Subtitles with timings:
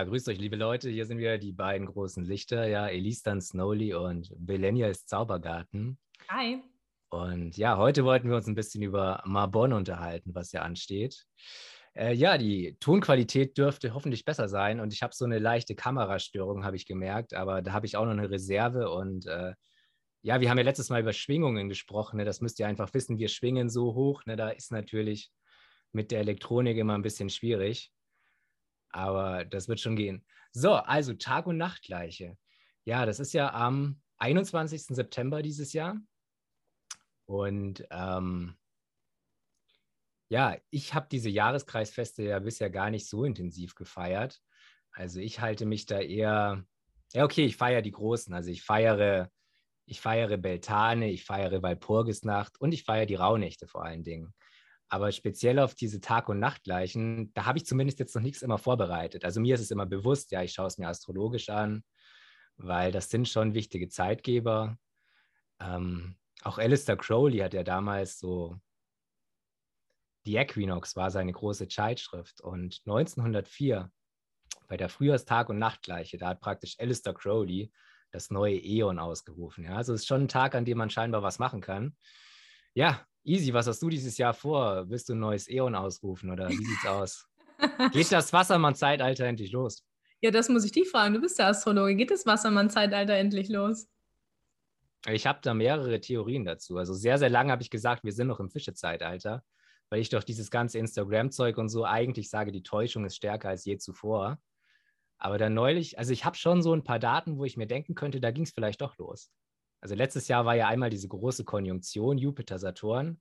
[0.00, 0.88] Ja, grüßt euch, liebe Leute.
[0.88, 5.98] Hier sind wieder die beiden großen Lichter, ja, Elistan Snowly und Belenias Zaubergarten.
[6.30, 6.62] Hi.
[7.10, 11.26] Und ja, heute wollten wir uns ein bisschen über Marbon unterhalten, was ja ansteht.
[11.94, 16.64] Äh, ja, die Tonqualität dürfte hoffentlich besser sein und ich habe so eine leichte Kamerastörung,
[16.64, 19.52] habe ich gemerkt, aber da habe ich auch noch eine Reserve und äh,
[20.22, 22.24] ja, wir haben ja letztes Mal über Schwingungen gesprochen, ne?
[22.24, 24.36] das müsst ihr einfach wissen, wir schwingen so hoch, ne?
[24.36, 25.30] da ist natürlich
[25.92, 27.92] mit der Elektronik immer ein bisschen schwierig.
[28.90, 30.24] Aber das wird schon gehen.
[30.52, 32.36] So, also Tag- und Nachtgleiche.
[32.84, 34.82] Ja, das ist ja am 21.
[34.82, 35.96] September dieses Jahr.
[37.26, 38.56] Und ähm,
[40.28, 44.40] ja, ich habe diese Jahreskreisfeste ja bisher gar nicht so intensiv gefeiert.
[44.92, 46.64] Also ich halte mich da eher,
[47.12, 48.32] ja, okay, ich feiere die Großen.
[48.34, 49.30] Also ich feiere,
[49.86, 54.34] ich feiere Beltane, ich feiere Walpurgisnacht und ich feiere die Rauhnächte vor allen Dingen.
[54.90, 58.58] Aber speziell auf diese Tag- und Nachtgleichen, da habe ich zumindest jetzt noch nichts immer
[58.58, 59.24] vorbereitet.
[59.24, 61.84] Also mir ist es immer bewusst, ja, ich schaue es mir astrologisch an,
[62.56, 64.76] weil das sind schon wichtige Zeitgeber.
[65.60, 68.60] Ähm, auch Alistair Crowley hat ja damals so,
[70.26, 72.40] die Equinox war seine große Zeitschrift.
[72.40, 73.92] Und 1904,
[74.66, 77.72] bei der Frühjahrstag- und Nachtgleiche, da hat praktisch Alistair Crowley
[78.10, 79.62] das neue Äon ausgerufen.
[79.62, 79.76] Ja?
[79.76, 81.96] Also es ist schon ein Tag, an dem man scheinbar was machen kann.
[82.74, 84.88] Ja, Easy, was hast du dieses Jahr vor?
[84.88, 87.26] Willst du ein neues Äon ausrufen oder wie sieht's aus?
[87.92, 89.84] Geht das Wassermann-Zeitalter endlich los?
[90.22, 91.14] Ja, das muss ich dich fragen.
[91.14, 91.94] Du bist der Astrologe.
[91.96, 93.88] Geht das Wassermann-Zeitalter endlich los?
[95.06, 96.76] Ich habe da mehrere Theorien dazu.
[96.76, 99.42] Also sehr, sehr lange habe ich gesagt, wir sind noch im Fischezeitalter,
[99.88, 103.64] weil ich doch dieses ganze Instagram-Zeug und so eigentlich sage, die Täuschung ist stärker als
[103.64, 104.38] je zuvor.
[105.18, 107.94] Aber dann neulich, also ich habe schon so ein paar Daten, wo ich mir denken
[107.94, 109.30] könnte, da ging es vielleicht doch los.
[109.80, 113.20] Also letztes Jahr war ja einmal diese große Konjunktion Jupiter-Saturn,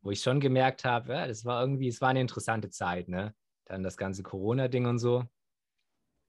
[0.00, 3.34] wo ich schon gemerkt habe, ja, das war irgendwie, es war eine interessante Zeit, ne?
[3.66, 5.24] Dann das ganze Corona-Ding und so.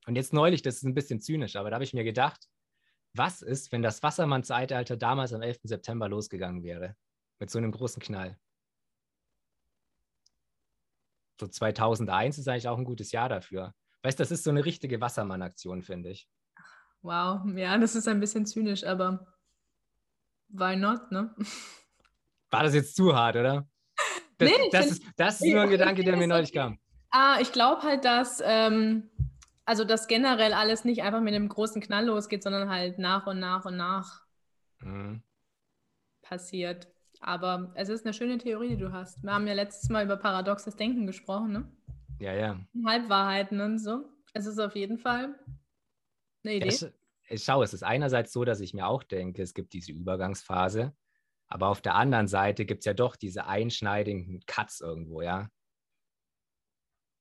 [0.05, 2.47] Und jetzt neulich, das ist ein bisschen zynisch, aber da habe ich mir gedacht,
[3.13, 5.61] was ist, wenn das Wassermann-Zeitalter damals am 11.
[5.63, 6.95] September losgegangen wäre?
[7.39, 8.37] Mit so einem großen Knall.
[11.39, 13.73] So 2001 ist eigentlich auch ein gutes Jahr dafür.
[14.03, 16.27] Weißt du, das ist so eine richtige Wassermann-Aktion, finde ich.
[17.01, 19.32] Wow, ja, das ist ein bisschen zynisch, aber
[20.49, 21.33] why not, ne?
[22.49, 23.67] War das jetzt zu hart, oder?
[24.39, 26.79] Das, nee, das, ist, das ist nur ein Gedanke, der mir neulich kam.
[27.11, 29.09] Ah, ich glaube halt, dass, ähm,
[29.63, 33.39] also dass generell alles nicht einfach mit einem großen Knall losgeht, sondern halt nach und
[33.39, 34.23] nach und nach
[34.79, 35.21] mhm.
[36.23, 36.87] passiert.
[37.21, 39.23] Aber es ist eine schöne Theorie, die du hast.
[39.23, 41.71] Wir haben ja letztes Mal über paradoxes Denken gesprochen, ne?
[42.19, 42.59] Ja, ja.
[42.85, 44.09] Halbwahrheiten und so.
[44.33, 45.35] Es ist auf jeden Fall
[46.43, 46.69] eine Idee.
[46.69, 46.89] Ja,
[47.37, 50.95] schau, es ist einerseits so, dass ich mir auch denke, es gibt diese Übergangsphase,
[51.47, 55.49] aber auf der anderen Seite gibt es ja doch diese einschneidenden Cuts irgendwo, ja.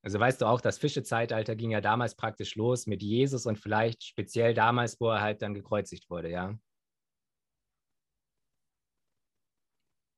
[0.04, 4.02] Also weißt du auch, das Fischezeitalter ging ja damals praktisch los mit Jesus und vielleicht
[4.02, 6.58] speziell damals, wo er halt dann gekreuzigt wurde, ja.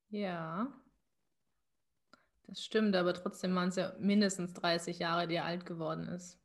[0.08, 0.72] Ja,
[2.46, 6.38] das stimmt, aber trotzdem waren es ja mindestens 30 Jahre, die er alt geworden ist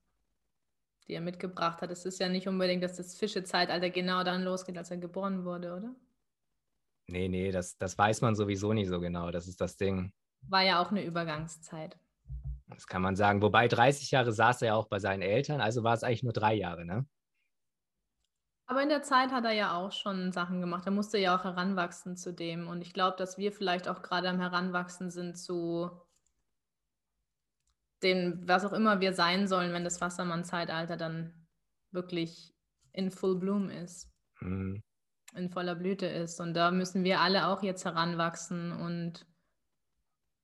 [1.09, 1.91] die er mitgebracht hat.
[1.91, 5.75] Es ist ja nicht unbedingt, dass das Fischezeitalter genau dann losgeht, als er geboren wurde,
[5.75, 5.95] oder?
[7.07, 9.31] Nee, nee, das, das weiß man sowieso nicht so genau.
[9.31, 10.13] Das ist das Ding.
[10.47, 11.97] War ja auch eine Übergangszeit.
[12.67, 13.41] Das kann man sagen.
[13.41, 16.33] Wobei 30 Jahre saß er ja auch bei seinen Eltern, also war es eigentlich nur
[16.33, 17.07] drei Jahre, ne?
[18.67, 20.85] Aber in der Zeit hat er ja auch schon Sachen gemacht.
[20.85, 22.67] Er musste ja auch heranwachsen zu dem.
[22.67, 25.89] Und ich glaube, dass wir vielleicht auch gerade am Heranwachsen sind zu
[28.03, 31.33] den, was auch immer wir sein sollen, wenn das Wassermann-Zeitalter dann
[31.91, 32.53] wirklich
[32.93, 34.11] in Full Bloom ist.
[34.39, 34.81] Mhm.
[35.35, 36.39] In voller Blüte ist.
[36.39, 39.27] Und da müssen wir alle auch jetzt heranwachsen und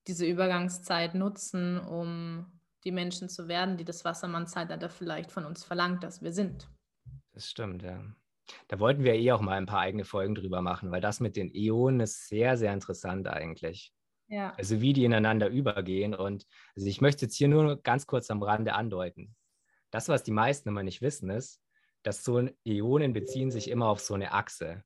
[0.08, 6.04] diese Übergangszeit nutzen, um die Menschen zu werden, die das Wassermann-Zeitalter vielleicht von uns verlangt,
[6.04, 6.70] dass wir sind.
[7.34, 8.04] Das stimmt, ja.
[8.68, 11.36] Da wollten wir eh auch mal ein paar eigene Folgen drüber machen, weil das mit
[11.36, 13.92] den Äonen ist sehr, sehr interessant eigentlich.
[14.28, 14.54] Ja.
[14.58, 16.16] Also wie die ineinander übergehen.
[16.16, 16.46] Und
[16.76, 19.36] also ich möchte jetzt hier nur ganz kurz am Rande andeuten.
[19.92, 21.62] Das, was die meisten immer nicht wissen, ist,
[22.04, 24.84] dass so Ionen beziehen sich immer auf so eine Achse.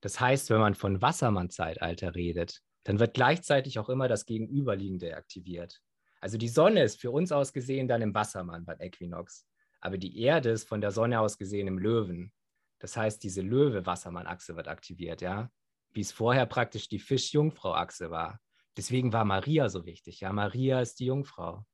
[0.00, 5.80] Das heißt, wenn man von Wassermann-Zeitalter redet, dann wird gleichzeitig auch immer das Gegenüberliegende aktiviert.
[6.20, 9.46] Also die Sonne ist für uns aus gesehen dann im Wassermann beim Äquinox,
[9.80, 12.32] aber die Erde ist von der Sonne aus gesehen im Löwen.
[12.78, 15.50] Das heißt, diese Löwe-Wassermann-Achse wird aktiviert, ja,
[15.92, 18.40] wie es vorher praktisch die Fisch-Jungfrau-Achse war.
[18.76, 20.20] Deswegen war Maria so wichtig.
[20.20, 21.64] Ja, Maria ist die Jungfrau.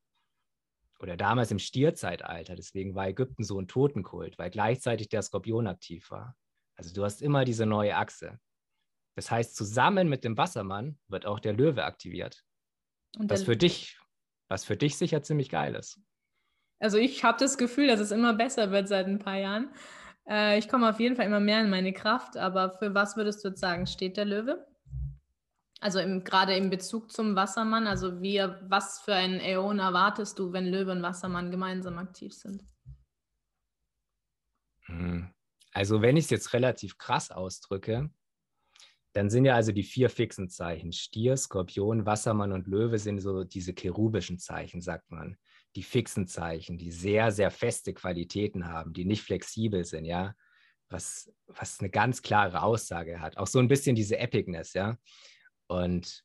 [0.98, 2.56] Oder damals im Stierzeitalter.
[2.56, 6.37] Deswegen war Ägypten so ein Totenkult, weil gleichzeitig der Skorpion aktiv war.
[6.75, 8.38] Also du hast immer diese neue Achse.
[9.14, 12.44] Das heißt, zusammen mit dem Wassermann wird auch der Löwe aktiviert.
[13.19, 13.99] Und was für dich,
[14.49, 16.00] was für dich sicher ziemlich geil ist.
[16.78, 19.72] Also ich habe das Gefühl, dass es immer besser wird seit ein paar Jahren.
[20.28, 23.42] Äh, ich komme auf jeden Fall immer mehr in meine Kraft, aber für was würdest
[23.42, 24.66] du jetzt sagen, steht der Löwe?
[25.81, 30.52] Also im, gerade im Bezug zum Wassermann, also wie, was für einen Äon erwartest du,
[30.52, 32.64] wenn Löwe und Wassermann gemeinsam aktiv sind?
[34.87, 35.31] Hm.
[35.73, 38.11] Also wenn ich es jetzt relativ krass ausdrücke,
[39.12, 40.93] dann sind ja also die vier fixen Zeichen.
[40.93, 45.37] Stier, Skorpion, Wassermann und Löwe sind so diese cherubischen Zeichen, sagt man.
[45.75, 50.34] Die fixen Zeichen, die sehr, sehr feste Qualitäten haben, die nicht flexibel sind, ja.
[50.88, 53.37] Was, was eine ganz klare Aussage hat.
[53.38, 54.96] Auch so ein bisschen diese Epicness, ja.
[55.68, 56.24] Und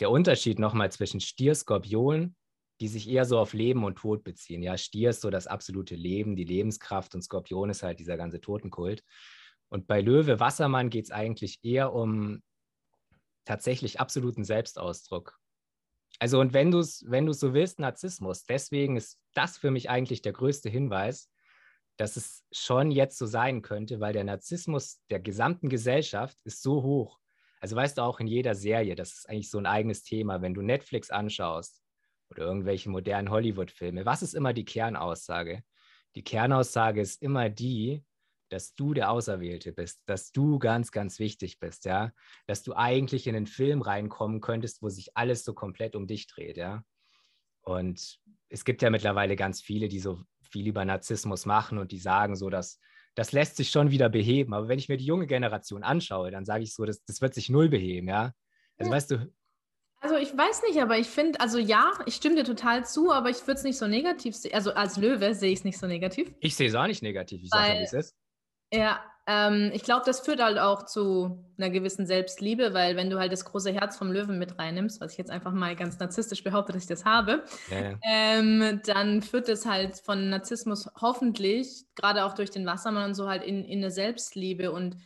[0.00, 2.36] der Unterschied nochmal zwischen Stier, Skorpion,
[2.80, 4.62] die sich eher so auf Leben und Tod beziehen.
[4.62, 8.40] Ja, Stier ist so das absolute Leben, die Lebenskraft und Skorpion ist halt dieser ganze
[8.40, 9.02] Totenkult.
[9.68, 12.42] Und bei Löwe Wassermann geht es eigentlich eher um
[13.44, 15.38] tatsächlich absoluten Selbstausdruck.
[16.20, 20.22] Also, und wenn du es wenn so willst, Narzissmus, deswegen ist das für mich eigentlich
[20.22, 21.30] der größte Hinweis,
[21.96, 26.82] dass es schon jetzt so sein könnte, weil der Narzissmus der gesamten Gesellschaft ist so
[26.82, 27.18] hoch.
[27.60, 30.54] Also weißt du auch in jeder Serie, das ist eigentlich so ein eigenes Thema, wenn
[30.54, 31.82] du Netflix anschaust
[32.30, 35.62] oder irgendwelche modernen Hollywood-Filme, was ist immer die Kernaussage?
[36.14, 38.04] Die Kernaussage ist immer die,
[38.48, 42.12] dass du der Auserwählte bist, dass du ganz, ganz wichtig bist, ja,
[42.46, 46.26] dass du eigentlich in einen Film reinkommen könntest, wo sich alles so komplett um dich
[46.26, 46.82] dreht, ja.
[47.60, 48.18] Und
[48.48, 52.34] es gibt ja mittlerweile ganz viele, die so viel über Narzissmus machen und die sagen
[52.34, 52.80] so, dass
[53.18, 54.54] das lässt sich schon wieder beheben.
[54.54, 57.34] Aber wenn ich mir die junge Generation anschaue, dann sage ich so, das, das wird
[57.34, 58.32] sich null beheben, ja.
[58.78, 59.32] Also weißt du,
[60.00, 63.30] also ich weiß nicht, aber ich finde, also ja, ich stimme dir total zu, aber
[63.30, 64.54] ich würde es nicht so negativ sehen.
[64.54, 66.32] Also als Löwe sehe ich es nicht so negativ.
[66.38, 68.16] Ich sehe es auch nicht negativ, ich sage wie es ist.
[68.72, 73.18] Ja, ähm, ich glaube, das führt halt auch zu einer gewissen Selbstliebe, weil wenn du
[73.18, 76.42] halt das große Herz vom Löwen mit reinnimmst, was ich jetzt einfach mal ganz narzisstisch
[76.42, 77.98] behaupte, dass ich das habe, ja, ja.
[78.02, 83.28] Ähm, dann führt es halt von Narzissmus hoffentlich, gerade auch durch den Wassermann und so,
[83.28, 84.96] halt in, in eine Selbstliebe und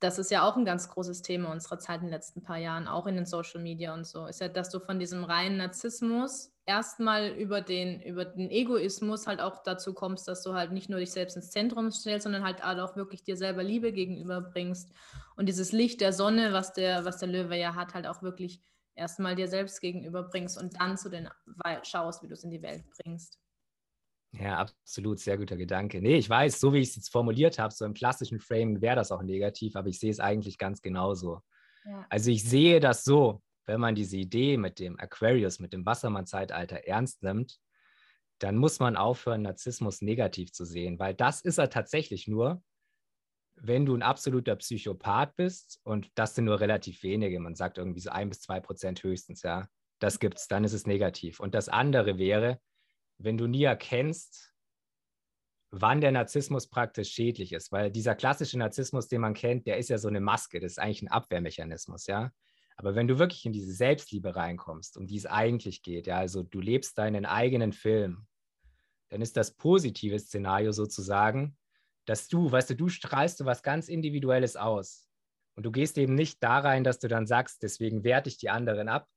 [0.00, 2.86] das ist ja auch ein ganz großes Thema unserer Zeit in den letzten paar Jahren,
[2.86, 6.52] auch in den Social Media und so, ist ja, dass du von diesem reinen Narzissmus
[6.66, 11.00] erstmal über den, über den Egoismus halt auch dazu kommst, dass du halt nicht nur
[11.00, 14.92] dich selbst ins Zentrum stellst, sondern halt auch wirklich dir selber Liebe gegenüberbringst
[15.36, 18.62] und dieses Licht der Sonne, was der, was der Löwe ja hat, halt auch wirklich
[18.94, 21.28] erstmal dir selbst gegenüberbringst und dann zu den
[21.82, 23.38] schaust, wie du es in die Welt bringst.
[24.32, 26.02] Ja, absolut, sehr guter Gedanke.
[26.02, 28.96] Nee, ich weiß, so wie ich es jetzt formuliert habe, so im klassischen Framing wäre
[28.96, 31.40] das auch negativ, aber ich sehe es eigentlich ganz genauso.
[31.84, 32.06] Ja.
[32.10, 36.86] Also ich sehe das so, wenn man diese Idee mit dem Aquarius, mit dem Wassermann-Zeitalter
[36.86, 37.58] ernst nimmt,
[38.38, 42.62] dann muss man aufhören, Narzissmus negativ zu sehen, weil das ist er tatsächlich nur,
[43.56, 48.00] wenn du ein absoluter Psychopath bist und das sind nur relativ wenige, man sagt irgendwie
[48.00, 51.40] so ein bis zwei Prozent höchstens, ja, das gibt es, dann ist es negativ.
[51.40, 52.60] Und das andere wäre,
[53.18, 54.54] wenn du nie erkennst,
[55.70, 59.90] wann der Narzissmus praktisch schädlich ist, weil dieser klassische Narzissmus, den man kennt, der ist
[59.90, 62.32] ja so eine Maske, das ist eigentlich ein Abwehrmechanismus, ja.
[62.76, 66.44] Aber wenn du wirklich in diese Selbstliebe reinkommst, um die es eigentlich geht, ja, also
[66.44, 68.26] du lebst deinen eigenen Film,
[69.08, 71.56] dann ist das positive Szenario sozusagen,
[72.04, 75.08] dass du, weißt du, du strahlst du was ganz Individuelles aus.
[75.56, 78.48] Und du gehst eben nicht da rein, dass du dann sagst, deswegen werte ich die
[78.48, 79.08] anderen ab,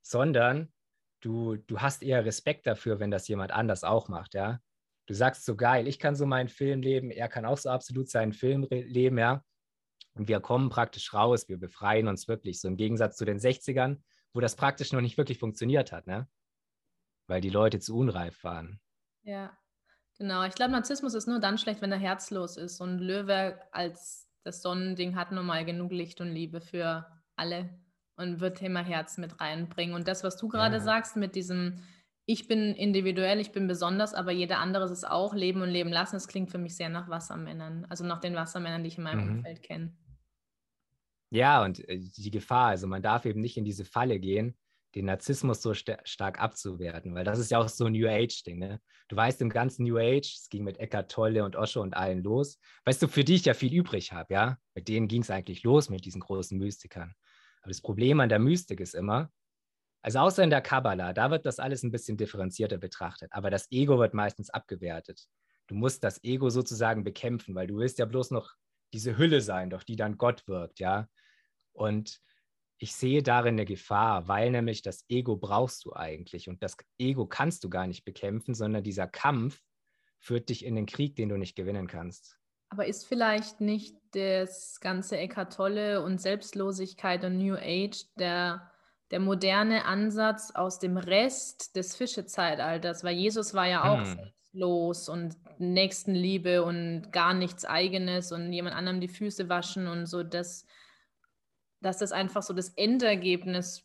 [0.00, 0.72] sondern
[1.20, 4.60] du, du hast eher Respekt dafür, wenn das jemand anders auch macht, ja.
[5.06, 8.10] Du sagst so geil, ich kann so meinen Film leben, er kann auch so absolut
[8.10, 9.42] seinen Film leben, ja.
[10.14, 14.02] Und wir kommen praktisch raus, wir befreien uns wirklich, so im Gegensatz zu den 60ern,
[14.34, 16.28] wo das praktisch noch nicht wirklich funktioniert hat, ne?
[17.26, 18.80] Weil die Leute zu unreif waren.
[19.22, 19.56] Ja,
[20.18, 20.44] genau.
[20.44, 22.80] Ich glaube, Narzissmus ist nur dann schlecht, wenn er herzlos ist.
[22.80, 27.68] Und Löwe als das Sonnending hat nun mal genug Licht und Liebe für alle
[28.18, 29.94] und wird Thema Herz mit reinbringen.
[29.94, 30.80] Und das, was du gerade ja.
[30.80, 31.82] sagst mit diesem,
[32.26, 35.90] ich bin individuell, ich bin besonders, aber jeder andere ist es auch, leben und leben
[35.90, 39.04] lassen, das klingt für mich sehr nach Wassermännern, also nach den Wassermännern, die ich in
[39.04, 39.36] meinem mhm.
[39.38, 39.96] Umfeld kenne.
[41.30, 44.56] Ja, und äh, die Gefahr, also man darf eben nicht in diese Falle gehen,
[44.94, 48.58] den Narzissmus so st stark abzuwerten, weil das ist ja auch so ein New Age-Ding.
[48.58, 48.80] Ne?
[49.08, 52.22] Du weißt, im ganzen New Age, es ging mit Eckart Tolle und Osho und allen
[52.22, 55.30] los, weißt du, für die ich ja viel übrig habe, ja, mit denen ging es
[55.30, 57.14] eigentlich los, mit diesen großen Mystikern.
[57.60, 59.30] Aber das Problem an der Mystik ist immer,
[60.02, 63.70] also außer in der Kabbala, da wird das alles ein bisschen differenzierter betrachtet, aber das
[63.70, 65.26] Ego wird meistens abgewertet.
[65.66, 68.54] Du musst das Ego sozusagen bekämpfen, weil du willst ja bloß noch
[68.92, 71.08] diese Hülle sein, doch die dann Gott wirkt, ja.
[71.72, 72.20] Und
[72.78, 77.26] ich sehe darin eine Gefahr, weil nämlich das Ego brauchst du eigentlich und das Ego
[77.26, 79.60] kannst du gar nicht bekämpfen, sondern dieser Kampf
[80.20, 82.38] führt dich in den Krieg, den du nicht gewinnen kannst.
[82.70, 88.70] Aber ist vielleicht nicht das ganze Eckart Tolle und Selbstlosigkeit und New Age der,
[89.10, 93.04] der moderne Ansatz aus dem Rest des Fischezeitalters?
[93.04, 94.18] Weil Jesus war ja auch hm.
[94.18, 100.22] rücksichtslos und Nächstenliebe und gar nichts Eigenes und jemand anderem die Füße waschen und so,
[100.22, 100.66] das,
[101.80, 103.84] dass das einfach so das Endergebnis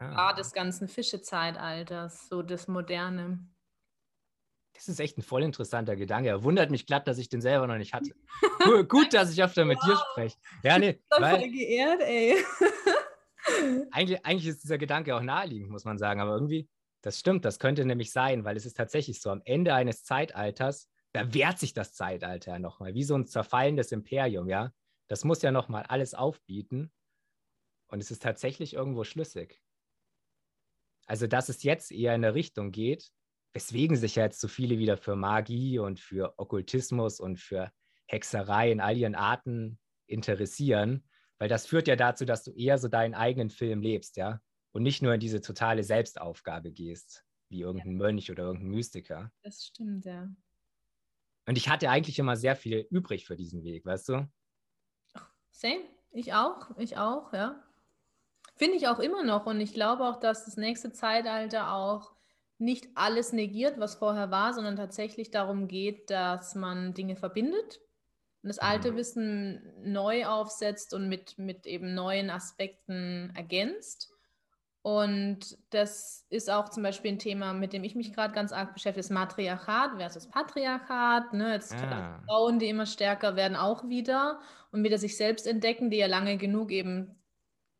[0.00, 0.16] ja.
[0.16, 3.46] war des ganzen Fischezeitalters, so das Moderne.
[4.74, 6.28] Das ist echt ein voll interessanter Gedanke.
[6.28, 8.10] Er wundert mich glatt, dass ich den selber noch nicht hatte.
[8.66, 9.88] Cool, gut, dass ich öfter mit wow.
[9.88, 10.36] dir spreche.
[10.62, 10.98] Ja, nee.
[11.10, 12.36] Weil, voll geehrt, ey.
[13.90, 16.68] eigentlich, eigentlich ist dieser Gedanke auch naheliegend, muss man sagen, aber irgendwie,
[17.02, 20.88] das stimmt, das könnte nämlich sein, weil es ist tatsächlich so, am Ende eines Zeitalters,
[21.12, 24.72] da wehrt sich das Zeitalter ja nochmal, wie so ein zerfallendes Imperium, ja.
[25.08, 26.90] Das muss ja nochmal alles aufbieten
[27.88, 29.60] und es ist tatsächlich irgendwo schlüssig.
[31.06, 33.10] Also, dass es jetzt eher in eine Richtung geht,
[33.54, 37.70] weswegen sich ja jetzt so viele wieder für Magie und für Okkultismus und für
[38.06, 41.08] Hexerei in all ihren Arten interessieren,
[41.38, 44.40] weil das führt ja dazu, dass du eher so deinen eigenen Film lebst, ja,
[44.72, 47.98] und nicht nur in diese totale Selbstaufgabe gehst, wie irgendein ja.
[47.98, 49.30] Mönch oder irgendein Mystiker.
[49.42, 50.28] Das stimmt, ja.
[51.46, 54.28] Und ich hatte eigentlich immer sehr viel übrig für diesen Weg, weißt du?
[55.50, 57.62] Same, ich auch, ich auch, ja.
[58.56, 59.46] Finde ich auch immer noch.
[59.46, 62.13] Und ich glaube auch, dass das nächste Zeitalter auch
[62.64, 67.80] nicht alles negiert, was vorher war, sondern tatsächlich darum geht, dass man Dinge verbindet
[68.44, 68.96] und das alte mhm.
[68.96, 74.10] Wissen neu aufsetzt und mit, mit eben neuen Aspekten ergänzt.
[74.82, 78.74] Und das ist auch zum Beispiel ein Thema, mit dem ich mich gerade ganz arg
[78.74, 81.32] beschäftige, das Matriarchat versus Patriarchat.
[81.32, 81.54] Ne?
[81.54, 82.20] Jetzt ah.
[82.26, 84.40] Frauen, die immer stärker werden, auch wieder
[84.72, 87.18] und wieder sich selbst entdecken, die ja lange genug eben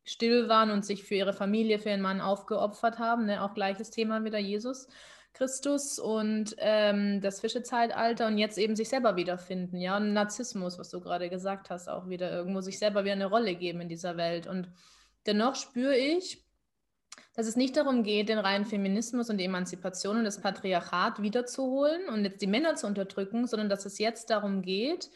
[0.05, 3.25] still waren und sich für ihre Familie, für ihren Mann aufgeopfert haben.
[3.25, 3.43] Ne?
[3.43, 4.87] Auch gleiches Thema wieder Jesus
[5.33, 9.77] Christus und ähm, das Fischezeitalter und jetzt eben sich selber wiederfinden.
[9.77, 13.25] Ja, und Narzissmus, was du gerade gesagt hast, auch wieder irgendwo sich selber wieder eine
[13.25, 14.47] Rolle geben in dieser Welt.
[14.47, 14.71] Und
[15.25, 16.45] dennoch spüre ich,
[17.33, 22.07] dass es nicht darum geht, den reinen Feminismus und die Emanzipation und das Patriarchat wiederzuholen
[22.07, 25.09] und jetzt die Männer zu unterdrücken, sondern dass es jetzt darum geht,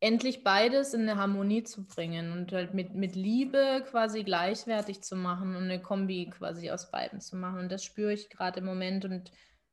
[0.00, 5.16] endlich beides in eine Harmonie zu bringen und halt mit, mit Liebe quasi gleichwertig zu
[5.16, 7.60] machen und eine Kombi quasi aus beiden zu machen.
[7.60, 9.30] Und das spüre ich gerade im Moment und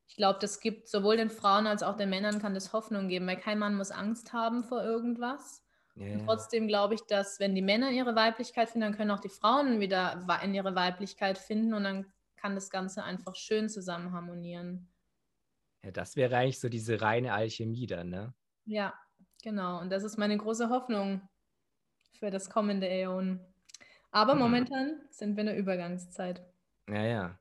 [0.07, 3.27] ich glaube, das gibt sowohl den Frauen als auch den Männern kann das Hoffnung geben,
[3.27, 5.63] weil kein Mann muss Angst haben vor irgendwas.
[5.97, 6.13] Yeah.
[6.13, 9.29] Und trotzdem glaube ich, dass wenn die Männer ihre Weiblichkeit finden, dann können auch die
[9.29, 14.89] Frauen wieder in ihre Weiblichkeit finden und dann kann das Ganze einfach schön zusammen harmonieren.
[15.83, 18.33] Ja, das wäre eigentlich so diese reine Alchemie dann, ne?
[18.65, 18.93] Ja,
[19.43, 21.21] Genau, und das ist meine große Hoffnung
[22.17, 23.41] für das kommende Äon.
[24.09, 24.41] Aber mhm.
[24.41, 26.41] momentan sind wir in der Übergangszeit.
[26.87, 27.39] Ja, ja.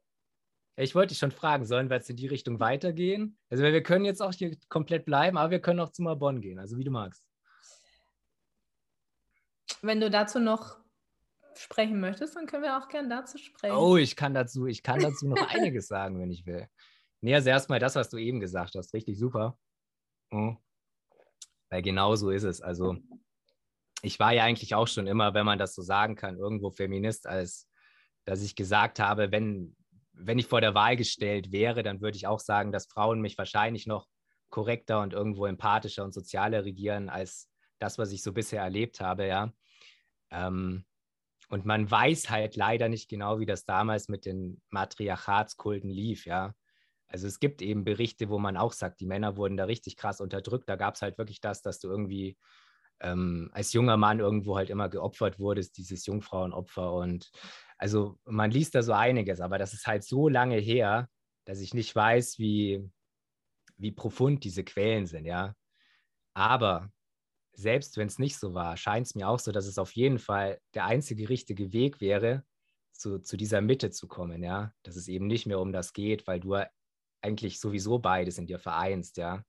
[0.74, 3.38] Ich wollte dich schon fragen, sollen wir jetzt in die Richtung weitergehen?
[3.50, 6.58] Also wir können jetzt auch hier komplett bleiben, aber wir können auch zu Marbonne gehen,
[6.58, 7.24] also wie du magst.
[9.80, 10.78] Wenn du dazu noch
[11.54, 13.76] sprechen möchtest, dann können wir auch gern dazu sprechen.
[13.76, 16.66] Oh, ich kann dazu, ich kann dazu noch einiges sagen, wenn ich will.
[17.20, 19.56] Nee, also erstmal das, was du eben gesagt hast, richtig super.
[20.30, 20.56] Mhm.
[21.72, 22.60] Weil genau so ist es.
[22.60, 22.98] Also
[24.02, 27.26] ich war ja eigentlich auch schon immer, wenn man das so sagen kann, irgendwo Feminist,
[27.26, 27.66] als
[28.26, 29.74] dass ich gesagt habe, wenn,
[30.12, 33.38] wenn ich vor der Wahl gestellt wäre, dann würde ich auch sagen, dass Frauen mich
[33.38, 34.06] wahrscheinlich noch
[34.50, 37.48] korrekter und irgendwo empathischer und sozialer regieren als
[37.78, 39.50] das, was ich so bisher erlebt habe, ja.
[40.30, 40.84] Ähm,
[41.48, 46.54] und man weiß halt leider nicht genau, wie das damals mit den Matriarchatskulten lief, ja.
[47.12, 50.20] Also es gibt eben Berichte, wo man auch sagt, die Männer wurden da richtig krass
[50.20, 50.66] unterdrückt.
[50.68, 52.38] Da gab es halt wirklich das, dass du irgendwie
[53.00, 56.94] ähm, als junger Mann irgendwo halt immer geopfert wurdest, dieses Jungfrauenopfer.
[56.94, 57.30] Und
[57.76, 61.10] also man liest da so einiges, aber das ist halt so lange her,
[61.44, 62.88] dass ich nicht weiß, wie,
[63.76, 65.54] wie profund diese Quellen sind, ja.
[66.32, 66.90] Aber
[67.52, 70.18] selbst wenn es nicht so war, scheint es mir auch so, dass es auf jeden
[70.18, 72.44] Fall der einzige richtige Weg wäre,
[72.92, 74.72] zu, zu dieser Mitte zu kommen, ja.
[74.82, 76.54] Dass es eben nicht mehr um das geht, weil du
[77.22, 79.44] eigentlich sowieso beides in dir vereinst, ja.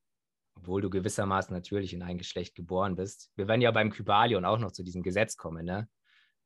[0.56, 3.32] Obwohl du gewissermaßen natürlich in ein Geschlecht geboren bist.
[3.36, 5.89] Wir werden ja beim Kybalion auch noch zu diesem Gesetz kommen, ne?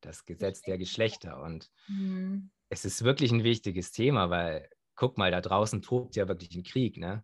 [0.01, 1.41] Das Gesetz der Geschlechter.
[1.41, 2.51] Und mhm.
[2.69, 6.63] es ist wirklich ein wichtiges Thema, weil guck mal, da draußen tobt ja wirklich ein
[6.63, 7.23] Krieg, ne?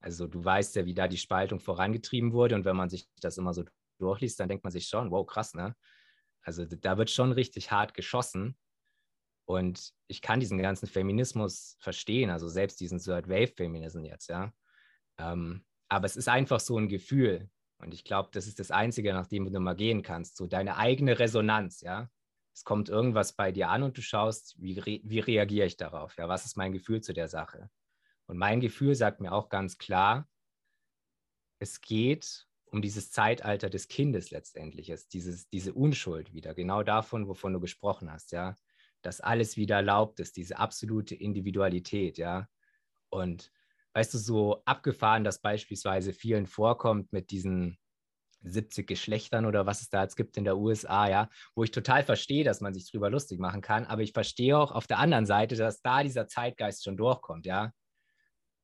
[0.00, 2.54] Also du weißt ja, wie da die Spaltung vorangetrieben wurde.
[2.54, 3.64] Und wenn man sich das immer so
[3.98, 5.74] durchliest, dann denkt man sich schon, wow, krass, ne?
[6.42, 8.56] Also da wird schon richtig hart geschossen.
[9.48, 14.52] Und ich kann diesen ganzen Feminismus verstehen, also selbst diesen Third Wave Feminismus jetzt, ja.
[15.18, 17.48] Ähm, aber es ist einfach so ein Gefühl.
[17.78, 20.36] Und ich glaube, das ist das Einzige, nach dem du mal gehen kannst.
[20.36, 22.10] So deine eigene Resonanz, ja.
[22.52, 26.14] Es kommt irgendwas bei dir an und du schaust, wie, re wie reagiere ich darauf?
[26.18, 27.70] Ja, was ist mein Gefühl zu der Sache?
[28.26, 30.28] Und mein Gefühl sagt mir auch ganz klar,
[31.58, 37.28] es geht um dieses Zeitalter des Kindes letztendlich, es dieses, diese Unschuld wieder, genau davon,
[37.28, 38.54] wovon du gesprochen hast, ja
[39.02, 42.48] dass alles wieder erlaubt ist, diese absolute Individualität, ja.
[43.10, 43.50] Und
[43.94, 47.78] weißt du, so abgefahren, dass beispielsweise vielen vorkommt mit diesen
[48.42, 52.02] 70 Geschlechtern oder was es da jetzt gibt in der USA, ja, wo ich total
[52.04, 55.26] verstehe, dass man sich drüber lustig machen kann, aber ich verstehe auch auf der anderen
[55.26, 57.72] Seite, dass da dieser Zeitgeist schon durchkommt, ja.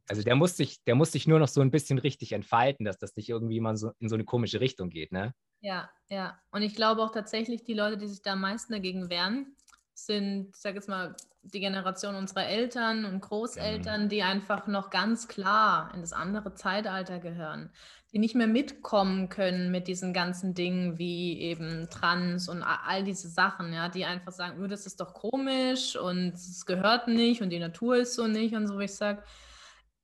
[0.07, 2.99] Also der muss sich, der muss sich nur noch so ein bisschen richtig entfalten, dass
[2.99, 5.35] das nicht irgendwie mal so in so eine komische Richtung geht, ne?
[5.61, 6.39] Ja, ja.
[6.51, 9.57] Und ich glaube auch tatsächlich, die Leute, die sich da am meisten dagegen wehren,
[9.95, 14.09] sind, ich sag jetzt mal, die Generation unserer Eltern und Großeltern, mhm.
[14.09, 17.71] die einfach noch ganz klar in das andere Zeitalter gehören,
[18.13, 23.29] die nicht mehr mitkommen können mit diesen ganzen Dingen wie eben Trans und all diese
[23.29, 27.51] Sachen, ja, die einfach sagen, oh, das ist doch komisch und es gehört nicht und
[27.51, 29.23] die Natur ist so nicht und so, wie ich sage.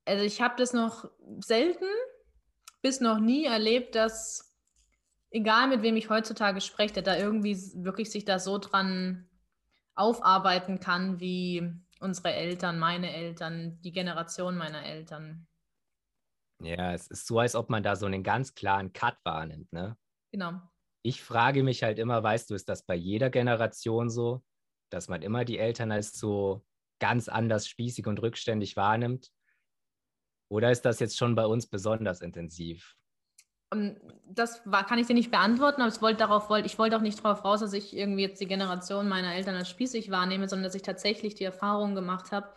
[0.04, 1.87] Also ich habe das noch selten
[2.82, 4.56] bis noch nie erlebt, dass
[5.30, 9.29] egal mit wem ich heutzutage spreche, der da irgendwie wirklich sich da so dran
[10.00, 15.47] aufarbeiten kann wie unsere Eltern, meine Eltern, die Generation meiner Eltern.
[16.62, 19.97] Ja, es ist so, als ob man da so einen ganz klaren Cut wahrnimmt, ne?
[20.30, 20.61] Genau.
[21.02, 24.42] Ich frage mich halt immer, weißt du, ist das bei jeder Generation so,
[24.90, 26.64] dass man immer die Eltern als so
[26.99, 29.33] ganz anders spießig und rückständig wahrnimmt?
[30.50, 32.97] Oder ist das jetzt schon bei uns besonders intensiv?
[33.72, 37.02] Das war, kann ich dir nicht beantworten, aber ich wollte darauf, wollte, ich wollte auch
[37.02, 40.64] nicht darauf raus, dass ich irgendwie jetzt die Generation meiner Eltern als spießig wahrnehme, sondern
[40.64, 42.52] dass ich tatsächlich die Erfahrung gemacht habe,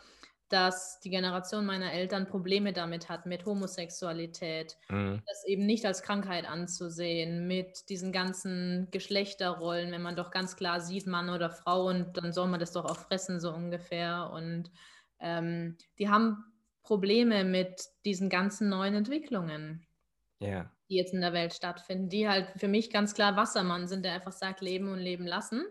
[0.50, 5.22] dass die Generation meiner Eltern Probleme damit hat, mit Homosexualität, mhm.
[5.25, 10.79] das eben nicht als Krankheit anzusehen, mit diesen ganzen Geschlechterrollen, wenn man doch ganz klar
[10.79, 14.32] sieht, Mann oder Frau, und dann soll man das doch auch fressen, so ungefähr.
[14.34, 14.72] Und
[15.20, 16.43] ähm, die haben
[16.84, 19.86] Probleme mit diesen ganzen neuen Entwicklungen.
[20.39, 24.04] Ja die jetzt in der Welt stattfinden, die halt für mich ganz klar Wassermann sind,
[24.04, 25.66] der einfach sagt, leben und leben lassen.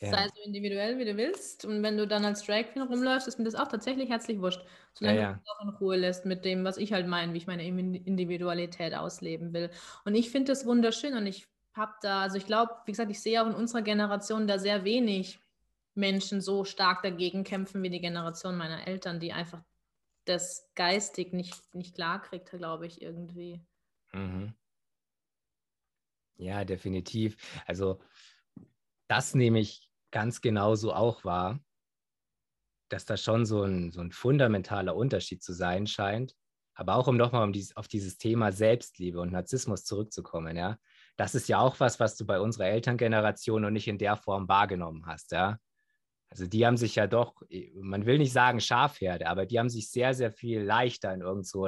[0.00, 0.10] Ja.
[0.10, 1.64] Sei so individuell, wie du willst.
[1.64, 4.60] Und wenn du dann als Drag Queen rumläufst, ist mir das auch tatsächlich herzlich wurscht.
[4.92, 5.32] Solange ja, ja.
[5.32, 7.64] du mich auch in Ruhe lässt mit dem, was ich halt meine, wie ich meine
[7.64, 9.70] Individualität ausleben will.
[10.04, 13.20] Und ich finde das wunderschön und ich habe da, also ich glaube, wie gesagt, ich
[13.20, 15.40] sehe auch in unserer Generation da sehr wenig
[15.94, 19.62] Menschen so stark dagegen kämpfen wie die Generation meiner Eltern, die einfach
[20.24, 23.60] das geistig nicht, nicht klar kriegt, glaube ich, irgendwie.
[24.14, 24.54] Mhm.
[26.36, 27.36] Ja, definitiv.
[27.66, 28.00] Also
[29.08, 31.60] das nehme ich ganz genauso auch wahr,
[32.88, 36.34] dass da schon so ein, so ein fundamentaler Unterschied zu sein scheint.
[36.76, 40.78] Aber auch um nochmal um dieses, auf dieses Thema Selbstliebe und Narzissmus zurückzukommen, ja.
[41.16, 44.48] Das ist ja auch was, was du bei unserer Elterngeneration noch nicht in der Form
[44.48, 45.58] wahrgenommen hast, ja.
[46.30, 47.42] Also die haben sich ja doch,
[47.80, 51.46] man will nicht sagen Schafherde, aber die haben sich sehr, sehr viel leichter in irgend
[51.46, 51.64] so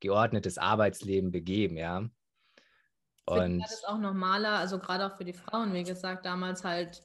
[0.00, 2.08] geordnetes Arbeitsleben begeben, ja.
[3.26, 7.02] Und das ist auch normaler, also gerade auch für die Frauen, wie gesagt, damals halt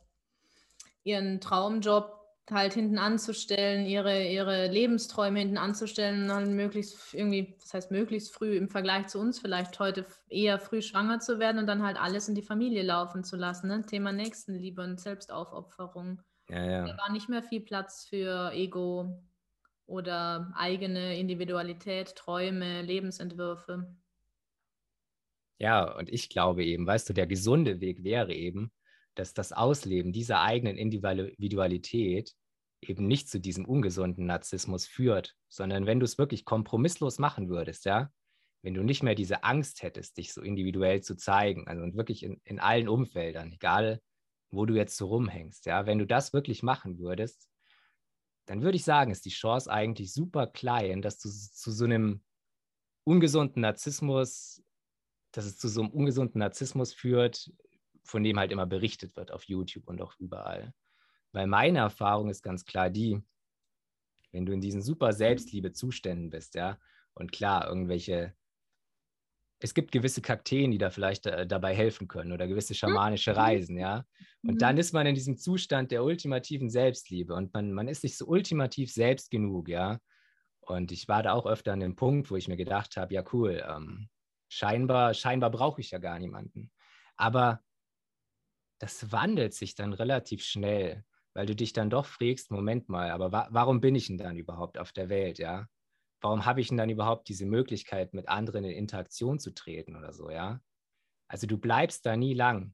[1.04, 7.74] ihren Traumjob halt hinten anzustellen, ihre, ihre Lebensträume hinten anzustellen und dann möglichst irgendwie, das
[7.74, 11.68] heißt möglichst früh im Vergleich zu uns vielleicht heute eher früh schwanger zu werden und
[11.68, 13.68] dann halt alles in die Familie laufen zu lassen.
[13.68, 13.86] Ne?
[13.86, 16.22] Thema Nächstenliebe und Selbstaufopferung.
[16.50, 16.86] Ja, ja.
[16.86, 19.24] Da war nicht mehr viel Platz für Ego
[19.92, 23.94] oder eigene Individualität, Träume, Lebensentwürfe.
[25.60, 28.72] Ja, und ich glaube eben, weißt du, der gesunde Weg wäre eben,
[29.14, 32.34] dass das Ausleben dieser eigenen Individualität
[32.82, 37.86] eben nicht zu diesem ungesunden Narzissmus führt, sondern wenn du es wirklich kompromisslos machen würdest,
[37.86, 38.10] ja,
[38.64, 42.24] wenn du nicht mehr diese Angst hättest, dich so individuell zu zeigen, also und wirklich
[42.24, 44.02] in, in allen Umfeldern, egal
[44.50, 47.51] wo du jetzt so rumhängst, ja, wenn du das wirklich machen würdest,
[48.52, 52.22] dann würde ich sagen, ist die Chance eigentlich super klein, dass du zu so einem
[53.06, 54.62] ungesunden Narzissmus,
[55.32, 57.50] dass es zu so einem ungesunden Narzissmus führt,
[58.04, 60.74] von dem halt immer berichtet wird auf YouTube und auch überall.
[61.32, 63.24] Weil meine Erfahrung ist ganz klar die,
[64.34, 66.78] wenn du in diesen super Selbstliebe-Zuständen bist, ja,
[67.14, 68.36] und klar, irgendwelche
[69.64, 73.78] es gibt gewisse Kakteen, die da vielleicht äh, dabei helfen können oder gewisse schamanische Reisen,
[73.78, 74.06] ja.
[74.44, 74.60] Und mhm.
[74.60, 78.26] dann ist man in diesem Zustand der ultimativen Selbstliebe und man, man ist sich so
[78.26, 80.00] ultimativ selbst genug, ja.
[80.62, 83.24] Und ich war da auch öfter an dem Punkt, wo ich mir gedacht habe, ja
[83.34, 84.10] cool, ähm,
[84.50, 86.72] scheinbar, scheinbar brauche ich ja gar niemanden.
[87.16, 87.62] Aber
[88.80, 93.32] das wandelt sich dann relativ schnell, weil du dich dann doch fragst, Moment mal, aber
[93.32, 95.68] wa warum bin ich denn dann überhaupt auf der Welt, ja?
[96.22, 100.14] Warum habe ich denn dann überhaupt diese Möglichkeit, mit anderen in Interaktion zu treten oder
[100.14, 100.62] so, ja?
[101.28, 102.74] Also du bleibst da nie lang.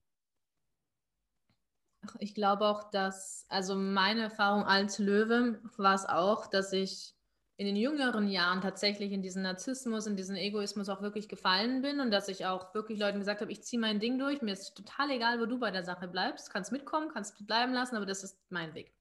[2.20, 7.14] Ich glaube auch, dass, also meine Erfahrung als Löwe war es auch, dass ich
[7.58, 12.00] in den jüngeren Jahren tatsächlich in diesen Narzissmus, in diesen Egoismus auch wirklich gefallen bin
[12.00, 14.76] und dass ich auch wirklich Leuten gesagt habe, ich ziehe mein Ding durch, mir ist
[14.76, 18.24] total egal, wo du bei der Sache bleibst, kannst mitkommen, kannst bleiben lassen, aber das
[18.24, 18.94] ist mein Weg.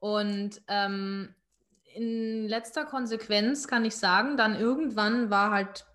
[0.00, 1.36] Und ähm,
[1.94, 5.86] in letzter Konsequenz kann ich sagen, dann irgendwann war halt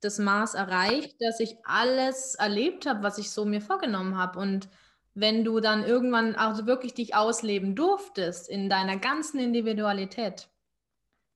[0.00, 4.38] das Maß erreicht, dass ich alles erlebt habe, was ich so mir vorgenommen habe.
[4.38, 4.68] Und
[5.14, 10.48] wenn du dann irgendwann also wirklich dich ausleben durftest in deiner ganzen Individualität,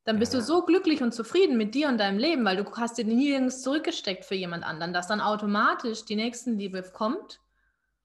[0.04, 0.40] dann bist ja.
[0.40, 3.62] du so glücklich und zufrieden mit dir und deinem Leben, weil du hast dir nirgends
[3.62, 7.40] zurückgesteckt für jemand anderen, dass dann automatisch die Nächstenliebe kommt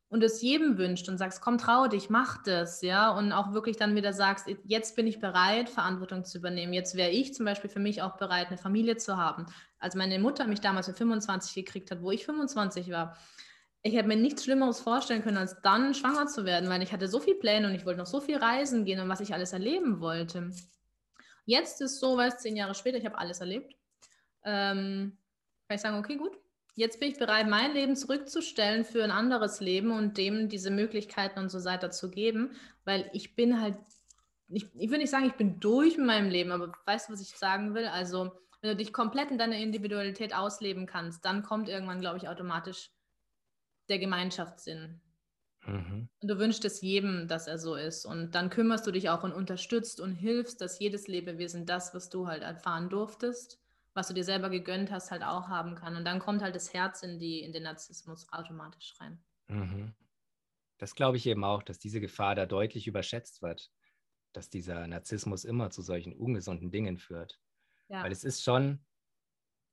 [0.09, 3.77] und es jedem wünscht und sagst, komm, trau dich, mach das, ja, und auch wirklich
[3.77, 6.73] dann wieder sagst, jetzt bin ich bereit, Verantwortung zu übernehmen.
[6.73, 9.45] Jetzt wäre ich zum Beispiel für mich auch bereit, eine Familie zu haben.
[9.79, 13.17] Als meine Mutter mich damals mit 25 gekriegt hat, wo ich 25 war,
[13.81, 17.07] ich hätte mir nichts Schlimmeres vorstellen können, als dann schwanger zu werden, weil ich hatte
[17.07, 19.53] so viele Pläne und ich wollte noch so viel reisen gehen und was ich alles
[19.53, 20.49] erleben wollte.
[21.45, 23.75] Jetzt ist so, weil es zehn Jahre später, ich habe alles erlebt,
[24.43, 25.17] ähm,
[25.67, 26.35] kann ich sagen, okay, gut,
[26.75, 31.39] jetzt bin ich bereit, mein Leben zurückzustellen für ein anderes Leben und dem diese Möglichkeiten
[31.39, 32.51] und so weiter zu geben,
[32.83, 33.77] weil ich bin halt,
[34.49, 37.21] ich, ich will nicht sagen, ich bin durch mit meinem Leben, aber weißt du, was
[37.21, 37.87] ich sagen will?
[37.87, 42.27] Also, wenn du dich komplett in deiner Individualität ausleben kannst, dann kommt irgendwann, glaube ich,
[42.27, 42.91] automatisch
[43.89, 45.01] der Gemeinschaftssinn.
[45.65, 46.09] Mhm.
[46.21, 48.05] Und du wünschst es jedem, dass er so ist.
[48.05, 52.09] Und dann kümmerst du dich auch und unterstützt und hilfst, dass jedes Lebewesen das, was
[52.09, 53.59] du halt erfahren durftest,
[53.95, 55.95] was du dir selber gegönnt hast, halt auch haben kann.
[55.95, 59.23] Und dann kommt halt das Herz in, die, in den Narzissmus automatisch rein.
[59.47, 59.95] Mhm.
[60.77, 63.71] Das glaube ich eben auch, dass diese Gefahr da deutlich überschätzt wird,
[64.33, 67.39] dass dieser Narzissmus immer zu solchen ungesunden Dingen führt.
[67.87, 68.03] Ja.
[68.03, 68.85] Weil es ist schon,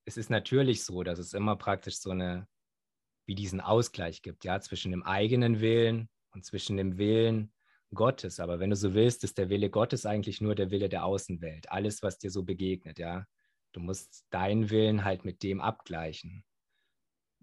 [0.05, 2.47] es ist natürlich so, dass es immer praktisch so eine,
[3.27, 7.53] wie diesen Ausgleich gibt, ja, zwischen dem eigenen Willen und zwischen dem Willen
[7.93, 8.39] Gottes.
[8.39, 11.73] Aber wenn du so willst, ist der Wille Gottes eigentlich nur der Wille der Außenwelt.
[11.73, 13.27] Alles, was dir so begegnet, ja.
[13.73, 16.45] Du musst deinen Willen halt mit dem abgleichen.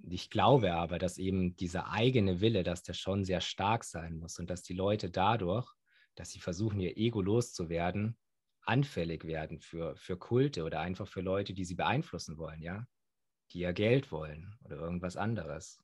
[0.03, 4.39] Ich glaube aber, dass eben dieser eigene Wille, dass der schon sehr stark sein muss
[4.39, 5.67] und dass die Leute dadurch,
[6.15, 8.17] dass sie versuchen, ihr Ego loszuwerden,
[8.61, 12.85] anfällig werden für, für Kulte oder einfach für Leute, die sie beeinflussen wollen, ja,
[13.51, 15.79] die ihr Geld wollen oder irgendwas anderes.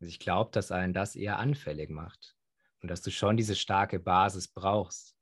[0.00, 2.36] Also ich glaube, dass einen das eher anfällig macht
[2.82, 5.16] und dass du schon diese starke Basis brauchst.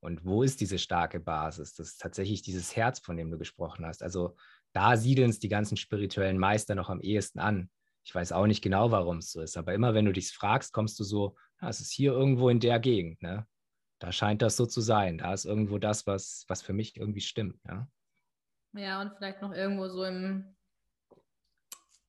[0.00, 1.74] Und wo ist diese starke Basis?
[1.74, 4.02] Das ist tatsächlich dieses Herz, von dem du gesprochen hast.
[4.02, 4.36] Also
[4.72, 7.70] da siedeln es die ganzen spirituellen Meister noch am ehesten an.
[8.04, 10.72] Ich weiß auch nicht genau, warum es so ist, aber immer wenn du dich fragst,
[10.72, 13.20] kommst du so, ja, es ist hier irgendwo in der Gegend.
[13.22, 13.46] Ne?
[13.98, 15.18] Da scheint das so zu sein.
[15.18, 17.60] Da ist irgendwo das, was, was für mich irgendwie stimmt.
[17.66, 17.88] Ja,
[18.74, 20.56] ja und vielleicht noch irgendwo so im,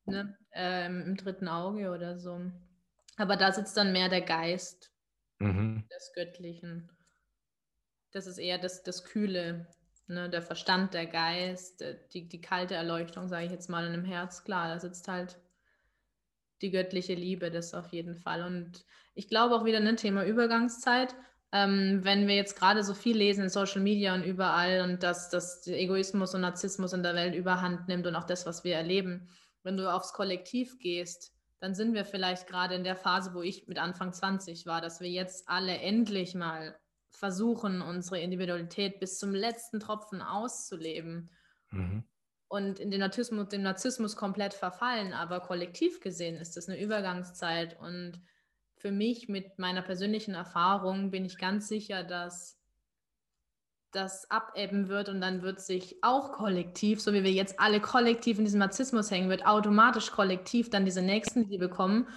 [0.06, 2.40] ne, äh, im dritten Auge oder so.
[3.18, 4.94] Aber da sitzt dann mehr der Geist
[5.40, 5.86] mhm.
[5.92, 6.90] des Göttlichen.
[8.12, 9.68] Das ist eher das, das Kühle,
[10.08, 10.30] ne?
[10.30, 14.06] der Verstand, der Geist, äh, die, die kalte Erleuchtung, sage ich jetzt mal, in dem
[14.06, 14.44] Herz.
[14.44, 15.38] Klar, da sitzt halt
[16.62, 18.44] die göttliche Liebe, das auf jeden Fall.
[18.44, 21.16] Und ich glaube auch wieder ein ne, Thema Übergangszeit.
[21.52, 25.30] Ähm, wenn wir jetzt gerade so viel lesen in Social Media und überall und dass
[25.30, 29.30] das Egoismus und Narzissmus in der Welt überhand nimmt und auch das, was wir erleben,
[29.64, 33.68] wenn du aufs Kollektiv gehst, dann sind wir vielleicht gerade in der Phase, wo ich
[33.68, 36.78] mit Anfang 20 war, dass wir jetzt alle endlich mal
[37.12, 41.30] versuchen, unsere Individualität bis zum letzten Tropfen auszuleben.
[41.72, 42.04] Mhm.
[42.48, 47.80] Und in den Narzissmus, dem Narzissmus komplett verfallen, aber kollektiv gesehen ist das eine Übergangszeit.
[47.80, 48.22] Und
[48.76, 52.58] für mich mit meiner persönlichen Erfahrung bin ich ganz sicher, dass
[53.92, 58.38] das abebben wird und dann wird sich auch kollektiv, so wie wir jetzt alle kollektiv
[58.38, 62.08] in diesem Narzissmus hängen, wird automatisch kollektiv dann diese Nächstenliebe kommen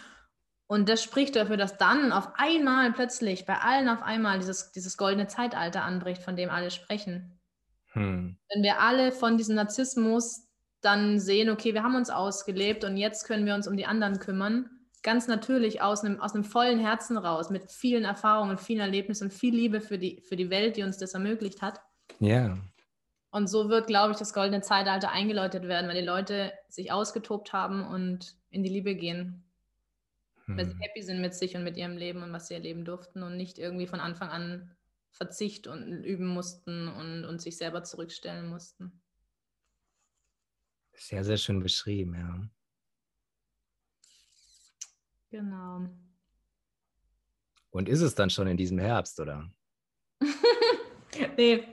[0.72, 4.96] und das spricht dafür, dass dann auf einmal plötzlich bei allen auf einmal dieses, dieses
[4.96, 7.38] goldene Zeitalter anbricht, von dem alle sprechen.
[7.88, 8.38] Hm.
[8.48, 10.48] Wenn wir alle von diesem Narzissmus
[10.80, 14.18] dann sehen, okay, wir haben uns ausgelebt und jetzt können wir uns um die anderen
[14.18, 14.70] kümmern,
[15.02, 19.34] ganz natürlich aus einem, aus einem vollen Herzen raus, mit vielen Erfahrungen, vielen Erlebnissen und
[19.34, 21.82] viel Liebe für die, für die Welt, die uns das ermöglicht hat.
[22.18, 22.46] Ja.
[22.46, 22.58] Yeah.
[23.30, 27.52] Und so wird, glaube ich, das goldene Zeitalter eingeläutet werden, wenn die Leute sich ausgetobt
[27.52, 29.44] haben und in die Liebe gehen
[30.56, 30.80] weil sie hm.
[30.80, 33.58] happy sind mit sich und mit ihrem Leben und was sie erleben durften und nicht
[33.58, 34.76] irgendwie von Anfang an
[35.10, 39.02] Verzicht und üben mussten und, und sich selber zurückstellen mussten.
[40.94, 42.48] Sehr, sehr schön beschrieben, ja.
[45.30, 45.88] Genau.
[47.70, 49.50] Und ist es dann schon in diesem Herbst, oder?
[51.36, 51.66] nee,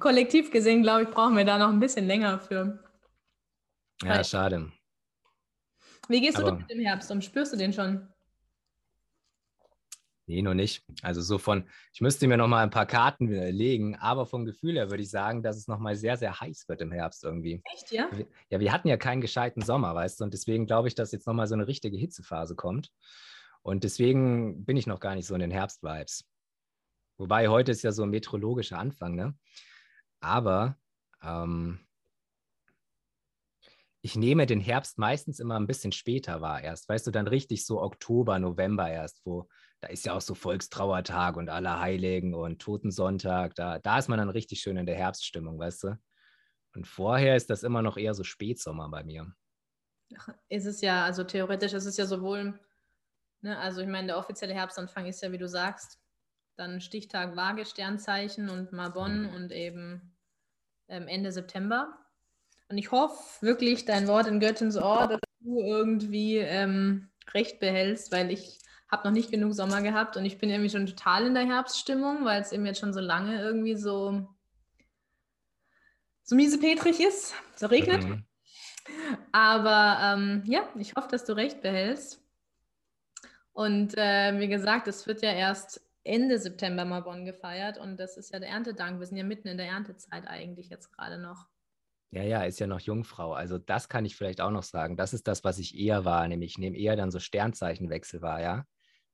[0.00, 2.82] kollektiv gesehen, glaube ich, brauchen wir da noch ein bisschen länger für.
[4.02, 4.72] Ja, schade.
[6.08, 7.22] Wie gehst Aber, du mit dem Herbst um?
[7.22, 8.08] Spürst du den schon?
[10.26, 10.82] Nee, noch nicht.
[11.02, 14.76] Also so von, ich müsste mir noch mal ein paar Karten legen, aber vom Gefühl
[14.76, 17.62] her würde ich sagen, dass es noch mal sehr, sehr heiß wird im Herbst irgendwie.
[17.74, 18.08] Echt, ja?
[18.48, 21.26] Ja, wir hatten ja keinen gescheiten Sommer, weißt du, und deswegen glaube ich, dass jetzt
[21.26, 22.90] noch mal so eine richtige Hitzephase kommt.
[23.60, 26.24] Und deswegen bin ich noch gar nicht so in den Herbst-Vibes.
[27.18, 29.34] Wobei heute ist ja so ein meteorologischer Anfang, ne?
[30.20, 30.76] Aber
[31.22, 31.80] ähm,
[34.04, 36.90] ich nehme den Herbst meistens immer ein bisschen später wahr erst.
[36.90, 39.48] Weißt du, dann richtig so Oktober, November erst, wo
[39.80, 43.54] da ist ja auch so Volkstrauertag und Allerheiligen und Totensonntag.
[43.54, 45.98] Da, da ist man dann richtig schön in der Herbststimmung, weißt du?
[46.74, 49.32] Und vorher ist das immer noch eher so Spätsommer bei mir.
[50.50, 52.60] Ist es ja, also theoretisch ist es ja sowohl,
[53.40, 55.98] ne, also ich meine, der offizielle Herbstanfang ist ja, wie du sagst,
[56.56, 59.34] dann Stichtag Waage, Sternzeichen und Marbonne mhm.
[59.34, 60.14] und eben
[60.88, 62.03] ähm, Ende September.
[62.68, 68.12] Und ich hoffe wirklich dein Wort in Göttins Ohr, dass du irgendwie ähm, recht behältst,
[68.12, 68.58] weil ich
[68.90, 72.24] habe noch nicht genug Sommer gehabt und ich bin irgendwie schon total in der Herbststimmung,
[72.24, 74.26] weil es eben jetzt schon so lange irgendwie so,
[76.22, 78.04] so miesepetrig ist, so regnet.
[78.04, 78.24] Mhm.
[79.32, 82.20] Aber ähm, ja, ich hoffe, dass du recht behältst.
[83.52, 88.16] Und äh, wie gesagt, es wird ja erst Ende September mal Bonn gefeiert und das
[88.16, 88.98] ist ja der Erntedank.
[88.98, 91.46] Wir sind ja mitten in der Erntezeit eigentlich jetzt gerade noch.
[92.14, 93.32] Ja, ja, ist ja noch Jungfrau.
[93.32, 94.96] Also das kann ich vielleicht auch noch sagen.
[94.96, 96.44] Das ist das, was ich eher wahrnehme.
[96.44, 98.64] Ich nehme eher dann so Sternzeichenwechsel wahr, ja.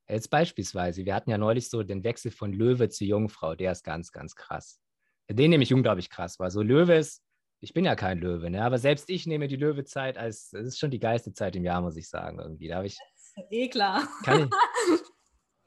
[0.07, 3.83] Jetzt beispielsweise, wir hatten ja neulich so den Wechsel von Löwe zu Jungfrau, der ist
[3.83, 4.79] ganz, ganz krass.
[5.29, 7.23] Den nehme ich unglaublich krass, weil so Löwe ist,
[7.61, 8.63] ich bin ja kein Löwe, ne?
[8.63, 11.81] aber selbst ich nehme die Löwezeit als, es ist schon die geilste Zeit im Jahr,
[11.81, 12.67] muss ich sagen, irgendwie.
[12.67, 12.97] Da ich.
[13.49, 14.09] Eh klar.
[14.25, 14.49] Kann ich,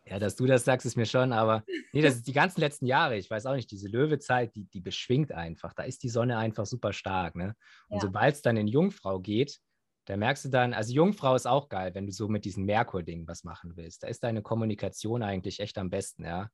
[0.07, 2.85] Ja, dass du das sagst, ist mir schon, aber nee, das ist die ganzen letzten
[2.85, 3.17] Jahre.
[3.17, 5.73] Ich weiß auch nicht, diese Löwezeit, die, die beschwingt einfach.
[5.73, 7.37] Da ist die Sonne einfach super stark.
[7.37, 7.57] Ne?
[7.89, 8.03] Und ja.
[8.03, 9.61] sobald es dann in Jungfrau geht,
[10.05, 13.27] da merkst du dann, also Jungfrau ist auch geil, wenn du so mit diesem Merkur-Ding
[13.27, 14.03] was machen willst.
[14.03, 16.51] Da ist deine Kommunikation eigentlich echt am besten, ja.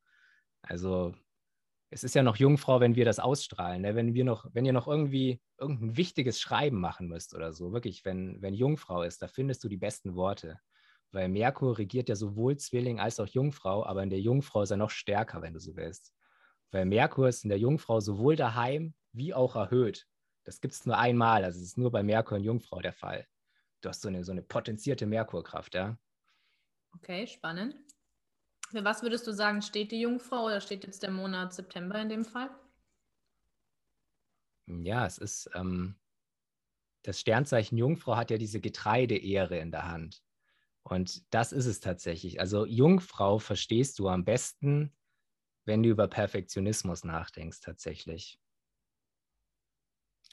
[0.63, 1.15] Also
[1.91, 3.97] es ist ja noch Jungfrau, wenn wir das ausstrahlen, ne?
[3.97, 8.05] wenn wir noch, wenn ihr noch irgendwie irgendein wichtiges Schreiben machen müsst oder so, wirklich,
[8.05, 10.61] wenn, wenn Jungfrau ist, da findest du die besten Worte
[11.13, 14.77] weil Merkur regiert ja sowohl Zwilling als auch Jungfrau, aber in der Jungfrau ist er
[14.77, 16.15] noch stärker, wenn du so willst.
[16.71, 20.07] Weil Merkur ist in der Jungfrau sowohl daheim wie auch erhöht.
[20.45, 23.27] Das gibt es nur einmal, also es ist nur bei Merkur und Jungfrau der Fall.
[23.81, 25.99] Du hast so eine, so eine potenzierte Merkurkraft, ja.
[26.95, 27.77] Okay, spannend.
[28.71, 32.09] Für was würdest du sagen, steht die Jungfrau oder steht jetzt der Monat September in
[32.09, 32.51] dem Fall?
[34.67, 35.97] Ja, es ist, ähm,
[37.03, 40.23] das Sternzeichen Jungfrau hat ja diese Getreideehre in der Hand.
[40.83, 42.41] Und das ist es tatsächlich.
[42.41, 44.95] Also Jungfrau verstehst du am besten,
[45.65, 48.41] wenn du über Perfektionismus nachdenkst tatsächlich.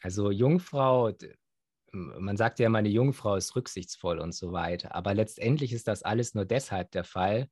[0.02, 1.12] Also Jungfrau,
[1.92, 4.96] man sagt ja immer, eine Jungfrau ist rücksichtsvoll und so weiter.
[4.96, 7.50] Aber letztendlich ist das alles nur deshalb der Fall,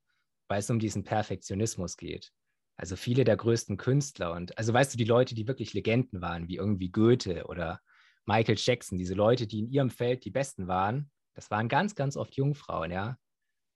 [0.47, 2.31] weil es um diesen Perfektionismus geht.
[2.77, 6.47] Also viele der größten Künstler und also weißt du, die Leute, die wirklich Legenden waren,
[6.49, 7.81] wie irgendwie Goethe oder
[8.25, 12.17] Michael Jackson, diese Leute, die in ihrem Feld die Besten waren, das waren ganz, ganz
[12.17, 13.17] oft Jungfrauen, ja.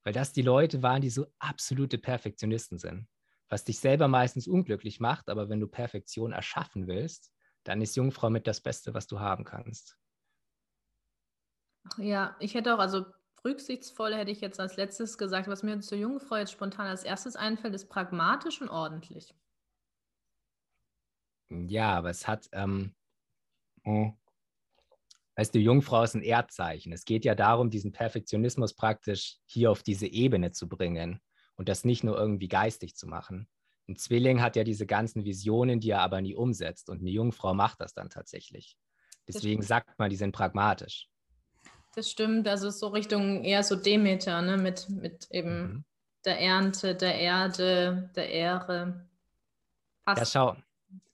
[0.03, 3.07] Weil das die Leute waren, die so absolute Perfektionisten sind.
[3.49, 7.31] Was dich selber meistens unglücklich macht, aber wenn du Perfektion erschaffen willst,
[7.63, 9.97] dann ist Jungfrau mit das Beste, was du haben kannst.
[11.83, 13.05] Ach ja, ich hätte auch, also
[13.43, 17.35] rücksichtsvoll hätte ich jetzt als letztes gesagt, was mir zur Jungfrau jetzt spontan als erstes
[17.35, 19.33] einfällt, ist pragmatisch und ordentlich.
[21.49, 22.95] Ja, aber es hat, ähm,
[23.83, 24.15] hm,
[25.39, 26.91] Weißt du, Jungfrau ist ein Erdzeichen.
[26.91, 31.21] Es geht ja darum, diesen Perfektionismus praktisch hier auf diese Ebene zu bringen
[31.55, 33.47] und das nicht nur irgendwie geistig zu machen.
[33.87, 36.89] Ein Zwilling hat ja diese ganzen Visionen, die er aber nie umsetzt.
[36.89, 38.75] Und eine Jungfrau macht das dann tatsächlich.
[39.29, 41.07] Deswegen sagt man, die sind pragmatisch.
[41.95, 42.45] Das stimmt.
[42.45, 44.57] Also so Richtung eher so Demeter, ne?
[44.57, 45.85] mit, mit eben mhm.
[46.25, 49.07] der Ernte, der Erde, der Ehre.
[50.03, 50.19] Passt.
[50.19, 50.57] Ja, schau.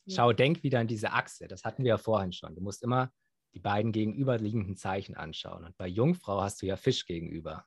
[0.08, 1.48] Schau, denk wieder an diese Achse.
[1.48, 2.56] Das hatten wir ja vorhin schon.
[2.56, 3.12] Du musst immer
[3.56, 5.64] die beiden gegenüberliegenden Zeichen anschauen.
[5.64, 7.66] Und bei Jungfrau hast du ja Fisch gegenüber.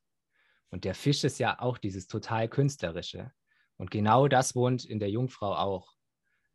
[0.70, 3.32] Und der Fisch ist ja auch dieses total künstlerische.
[3.78, 5.94] Und genau das wohnt in der Jungfrau auch.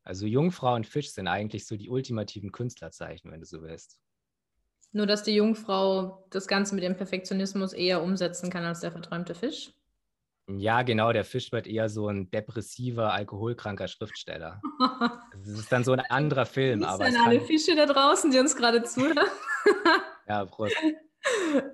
[0.03, 3.97] Also Jungfrau und Fisch sind eigentlich so die ultimativen Künstlerzeichen, wenn du so willst.
[4.91, 9.33] Nur, dass die Jungfrau das Ganze mit dem Perfektionismus eher umsetzen kann als der verträumte
[9.33, 9.73] Fisch?
[10.47, 14.61] Ja, genau, der Fisch wird eher so ein depressiver, alkoholkranker Schriftsteller.
[15.33, 16.83] Das ist dann so ein anderer Film.
[16.83, 19.27] Aber sind alle Fische da draußen, die uns gerade zuhören?
[20.27, 20.75] ja, Prost.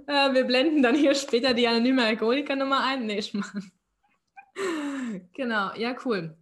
[0.06, 3.08] Äh, wir blenden dann hier später die anonyme Alkoholiker-Nummer ein.
[3.08, 3.72] Nee, Schmarrn.
[5.34, 6.38] Genau, ja, cool.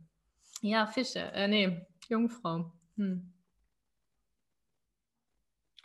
[0.62, 2.70] Ja, Fische, äh, nee, Jungfrau.
[2.98, 3.32] Hm.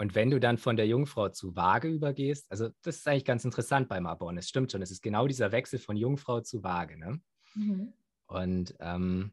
[0.03, 3.45] Und wenn du dann von der Jungfrau zu Waage übergehst, also das ist eigentlich ganz
[3.45, 6.99] interessant beim Abon, es stimmt schon, es ist genau dieser Wechsel von Jungfrau zu Waage.
[6.99, 7.21] Ne?
[7.55, 7.93] Mhm.
[8.27, 9.31] Und ähm,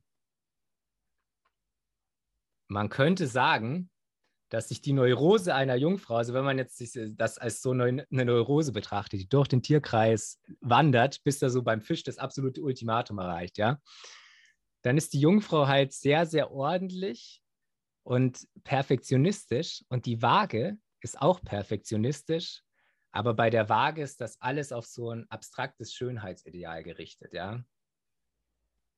[2.67, 3.89] man könnte sagen,
[4.49, 6.79] dass sich die Neurose einer Jungfrau, also wenn man jetzt
[7.17, 11.81] das als so eine Neurose betrachtet, die durch den Tierkreis wandert, bis da so beim
[11.81, 13.79] Fisch das absolute Ultimatum erreicht, ja,
[14.83, 17.41] dann ist die Jungfrau halt sehr, sehr ordentlich
[18.09, 22.63] und perfektionistisch und die Waage ist auch perfektionistisch,
[23.11, 27.63] aber bei der Waage ist das alles auf so ein abstraktes Schönheitsideal gerichtet, ja.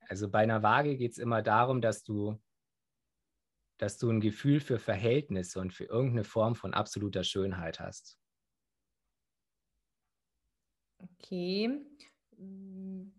[0.08, 2.42] Also bei einer Waage geht es immer darum, dass du,
[3.80, 8.18] dass du ein Gefühl für Verhältnisse und für irgendeine Form von absoluter Schönheit hast.
[11.00, 11.86] Okay.
[12.38, 13.12] Hm.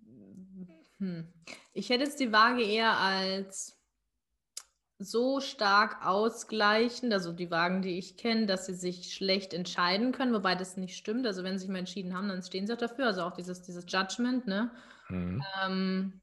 [1.74, 3.81] Ich hätte jetzt die Waage eher als
[5.02, 10.32] so stark ausgleichend, also die Wagen, die ich kenne, dass sie sich schlecht entscheiden können,
[10.32, 11.26] wobei das nicht stimmt.
[11.26, 13.06] Also wenn sie sich mal entschieden haben, dann stehen sie auch dafür.
[13.06, 14.70] Also auch dieses, dieses Judgment, ne?
[15.08, 15.42] Mhm.
[15.64, 16.20] Ähm,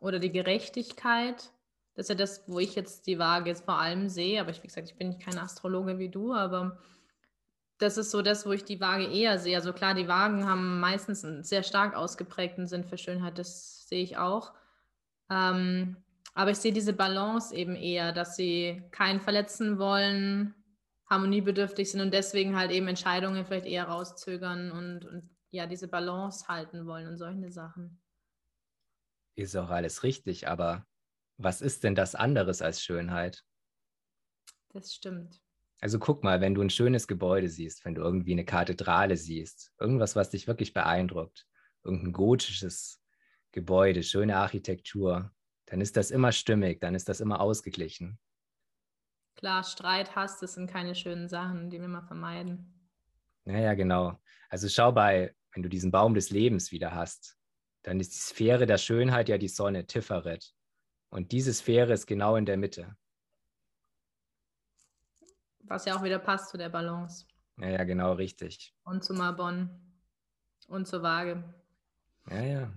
[0.00, 1.50] oder die Gerechtigkeit.
[1.94, 4.40] Das ist ja das, wo ich jetzt die Waage jetzt vor allem sehe.
[4.40, 6.78] Aber ich, wie gesagt, ich bin kein Astrologe wie du, aber
[7.78, 9.56] das ist so das, wo ich die Waage eher sehe.
[9.56, 14.02] Also klar, die Wagen haben meistens einen sehr stark ausgeprägten Sinn für Schönheit, das sehe
[14.02, 14.52] ich auch.
[15.30, 15.96] Ähm,
[16.36, 20.54] aber ich sehe diese Balance eben eher, dass sie keinen verletzen wollen,
[21.08, 26.46] harmoniebedürftig sind und deswegen halt eben Entscheidungen vielleicht eher rauszögern und, und ja, diese Balance
[26.46, 28.02] halten wollen und solche Sachen.
[29.34, 30.86] Ist auch alles richtig, aber
[31.38, 33.42] was ist denn das anderes als Schönheit?
[34.74, 35.40] Das stimmt.
[35.80, 39.72] Also guck mal, wenn du ein schönes Gebäude siehst, wenn du irgendwie eine Kathedrale siehst,
[39.80, 41.46] irgendwas, was dich wirklich beeindruckt,
[41.82, 43.02] irgendein gotisches
[43.52, 45.32] Gebäude, schöne Architektur,
[45.66, 48.18] dann ist das immer stimmig, dann ist das immer ausgeglichen.
[49.36, 52.72] Klar, Streit, Hass, das sind keine schönen Sachen, die wir mal vermeiden.
[53.44, 54.18] Naja, genau.
[54.48, 57.36] Also schau bei, wenn du diesen Baum des Lebens wieder hast,
[57.82, 60.52] dann ist die Sphäre der Schönheit ja die Sonne, Tiferet.
[61.10, 62.96] Und diese Sphäre ist genau in der Mitte.
[65.60, 67.26] Was ja auch wieder passt zu der Balance.
[67.58, 68.74] Ja, ja, genau, richtig.
[68.84, 69.70] Und zu Marbon.
[70.68, 71.42] Und zur Waage.
[72.28, 72.72] Ja, ja.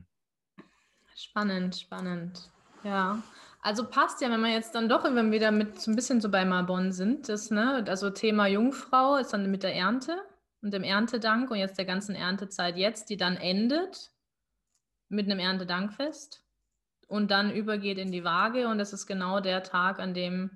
[1.15, 2.51] Spannend, spannend.
[2.83, 3.21] Ja,
[3.61, 6.29] also passt ja, wenn wir jetzt dann doch immer wieder mit so ein bisschen so
[6.29, 10.17] bei Marbon sind, das, ne, also Thema Jungfrau ist dann mit der Ernte
[10.61, 14.11] und dem Erntedank und jetzt der ganzen Erntezeit jetzt, die dann endet
[15.09, 16.43] mit einem Erntedankfest
[17.07, 20.51] und dann übergeht in die Waage und das ist genau der Tag, an dem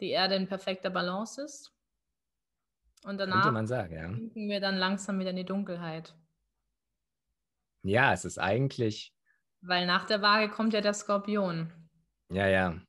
[0.00, 1.72] die Erde in perfekter Balance ist.
[3.02, 4.12] Und danach man sagen, ja.
[4.12, 6.14] sinken wir dann langsam wieder in die Dunkelheit.
[7.82, 9.15] Ja, es ist eigentlich.
[9.60, 11.72] Weil nach der Waage kommt ja der Skorpion.
[12.30, 12.80] Ja, ja.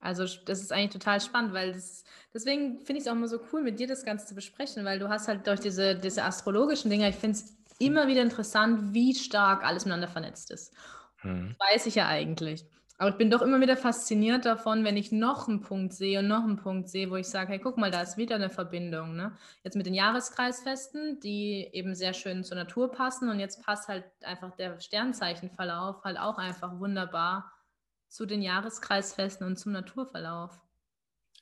[0.00, 2.02] Also das ist eigentlich total spannend, weil das,
[2.34, 4.98] deswegen finde ich es auch immer so cool, mit dir das Ganze zu besprechen, weil
[4.98, 9.14] du hast halt durch diese, diese astrologischen Dinge, ich finde es immer wieder interessant, wie
[9.14, 10.74] stark alles miteinander vernetzt ist.
[11.18, 11.54] Hm.
[11.72, 12.66] Weiß ich ja eigentlich.
[13.02, 16.28] Aber ich bin doch immer wieder fasziniert davon, wenn ich noch einen Punkt sehe und
[16.28, 19.16] noch einen Punkt sehe, wo ich sage, hey, guck mal, da ist wieder eine Verbindung.
[19.16, 19.36] Ne?
[19.64, 24.04] Jetzt mit den Jahreskreisfesten, die eben sehr schön zur Natur passen und jetzt passt halt
[24.22, 27.52] einfach der Sternzeichenverlauf halt auch einfach wunderbar
[28.06, 30.60] zu den Jahreskreisfesten und zum Naturverlauf.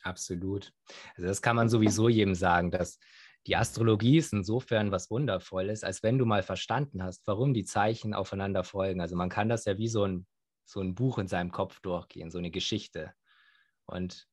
[0.03, 0.73] Absolut.
[1.15, 2.99] Also das kann man sowieso jedem sagen, dass
[3.47, 8.15] die Astrologie ist insofern was Wundervolles, als wenn du mal verstanden hast, warum die Zeichen
[8.15, 9.03] aufeinander folgen.
[9.03, 10.27] Also man kann das ja wie so ein
[10.71, 13.13] so ein Buch in seinem Kopf durchgehen, so eine Geschichte.
[13.87, 14.29] Und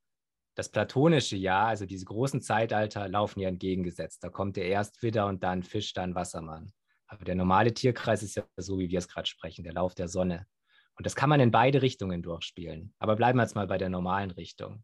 [0.56, 4.23] das platonische Jahr, also diese großen Zeitalter, laufen ja entgegengesetzt.
[4.23, 6.71] Da kommt der erst Widder und dann Fisch, dann Wassermann.
[7.08, 10.08] Aber der normale Tierkreis ist ja so, wie wir es gerade sprechen, der Lauf der
[10.08, 10.47] Sonne.
[10.95, 12.93] Und das kann man in beide Richtungen durchspielen.
[12.97, 14.84] Aber bleiben wir jetzt mal bei der normalen Richtung.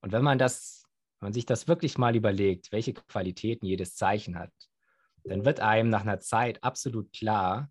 [0.00, 0.84] Und wenn man das,
[1.18, 4.52] wenn man sich das wirklich mal überlegt, welche Qualitäten jedes Zeichen hat,
[5.24, 7.70] dann wird einem nach einer Zeit absolut klar,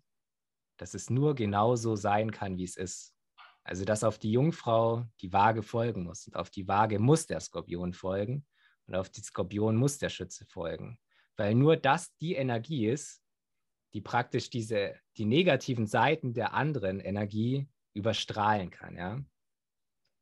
[0.76, 3.14] dass es nur genauso sein kann, wie es ist.
[3.62, 6.26] Also, dass auf die Jungfrau die Waage folgen muss.
[6.26, 8.46] Und auf die Waage muss der Skorpion folgen.
[8.86, 10.98] Und auf die Skorpion muss der Schütze folgen.
[11.36, 13.22] Weil nur das die Energie ist,
[13.94, 19.24] die praktisch diese, die negativen Seiten der anderen Energie überstrahlen kann, ja.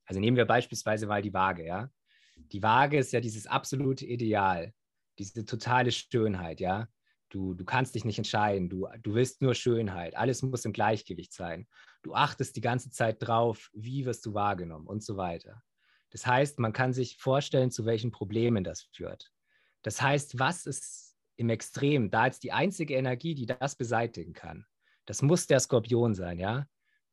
[0.04, 1.90] Also nehmen wir beispielsweise mal die Waage, ja.
[2.36, 4.74] Die Waage ist ja dieses absolute Ideal,
[5.18, 6.88] diese totale Schönheit, ja.
[7.32, 8.68] Du, du kannst dich nicht entscheiden.
[8.68, 10.14] Du, du willst nur Schönheit.
[10.16, 11.66] Alles muss im Gleichgewicht sein.
[12.02, 15.62] Du achtest die ganze Zeit drauf, wie wirst du wahrgenommen und so weiter.
[16.10, 19.32] Das heißt, man kann sich vorstellen, zu welchen Problemen das führt.
[19.80, 24.66] Das heißt, was ist im Extrem da jetzt die einzige Energie, die das beseitigen kann?
[25.06, 26.66] Das muss der Skorpion sein, ja?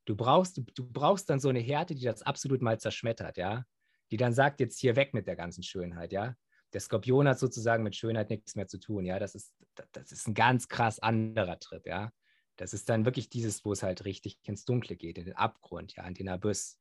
[0.03, 3.63] Du brauchst, du brauchst dann so eine Härte, die das absolut mal zerschmettert, ja?
[4.11, 6.35] Die dann sagt, jetzt hier weg mit der ganzen Schönheit, ja?
[6.73, 9.05] Der Skorpion hat sozusagen mit Schönheit nichts mehr zu tun.
[9.05, 9.53] Ja, das ist,
[9.91, 11.85] das ist ein ganz krass anderer Trip.
[11.85, 12.11] Ja,
[12.57, 15.95] das ist dann wirklich dieses, wo es halt richtig ins Dunkle geht, in den Abgrund,
[15.95, 16.79] ja, in den Abyss.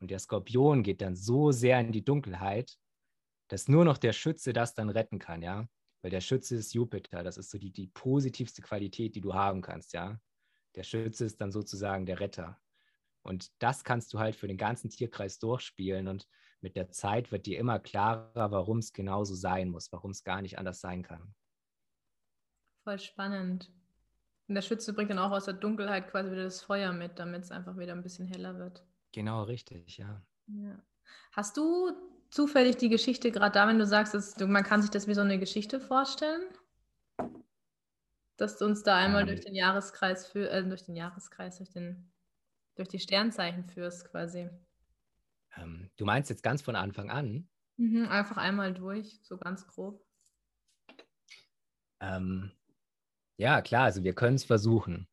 [0.00, 2.76] Und der Skorpion geht dann so sehr in die Dunkelheit,
[3.48, 5.42] dass nur noch der Schütze das dann retten kann.
[5.42, 5.68] Ja,
[6.02, 7.22] weil der Schütze ist Jupiter.
[7.22, 9.92] Das ist so die, die positivste Qualität, die du haben kannst.
[9.92, 10.18] Ja,
[10.74, 12.58] Der Schütze ist dann sozusagen der Retter.
[13.22, 16.08] Und das kannst du halt für den ganzen Tierkreis durchspielen.
[16.08, 16.26] Und
[16.62, 20.42] mit der Zeit wird dir immer klarer, warum es genauso sein muss, warum es gar
[20.42, 21.34] nicht anders sein kann.
[22.84, 23.70] Voll spannend.
[24.48, 27.44] Und der Schütze bringt dann auch aus der Dunkelheit quasi wieder das Feuer mit, damit
[27.44, 28.84] es einfach wieder ein bisschen heller wird.
[29.12, 30.22] Genau, richtig, ja.
[30.48, 30.82] ja.
[31.32, 31.92] Hast du
[32.30, 35.14] zufällig die Geschichte, gerade da, wenn du sagst, dass du, man kann sich das wie
[35.14, 36.42] so eine Geschichte vorstellen?
[38.36, 41.70] Dass du uns da einmal ähm, durch den Jahreskreis für, äh, durch den Jahreskreis, durch
[41.70, 42.10] den,
[42.74, 44.48] durch die Sternzeichen führst, quasi.
[45.56, 47.48] Ähm, du meinst jetzt ganz von Anfang an?
[47.76, 50.04] Mhm, einfach einmal durch, so ganz grob.
[52.00, 52.52] Ähm,
[53.36, 55.08] ja, klar, also wir können es versuchen.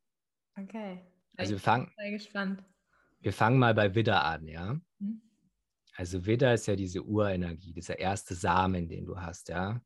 [0.56, 1.04] Okay.
[1.36, 1.92] Also wir fangen.
[1.96, 2.64] Sehr gespannt.
[3.20, 4.80] Wir fangen mal bei Widder an, ja.
[4.98, 5.22] Mhm.
[5.96, 9.80] Also Widder ist ja diese Urenergie, dieser erste Samen, den du hast, ja.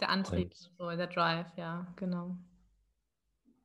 [0.00, 2.38] Der Antrieb, so, der Drive, ja, genau.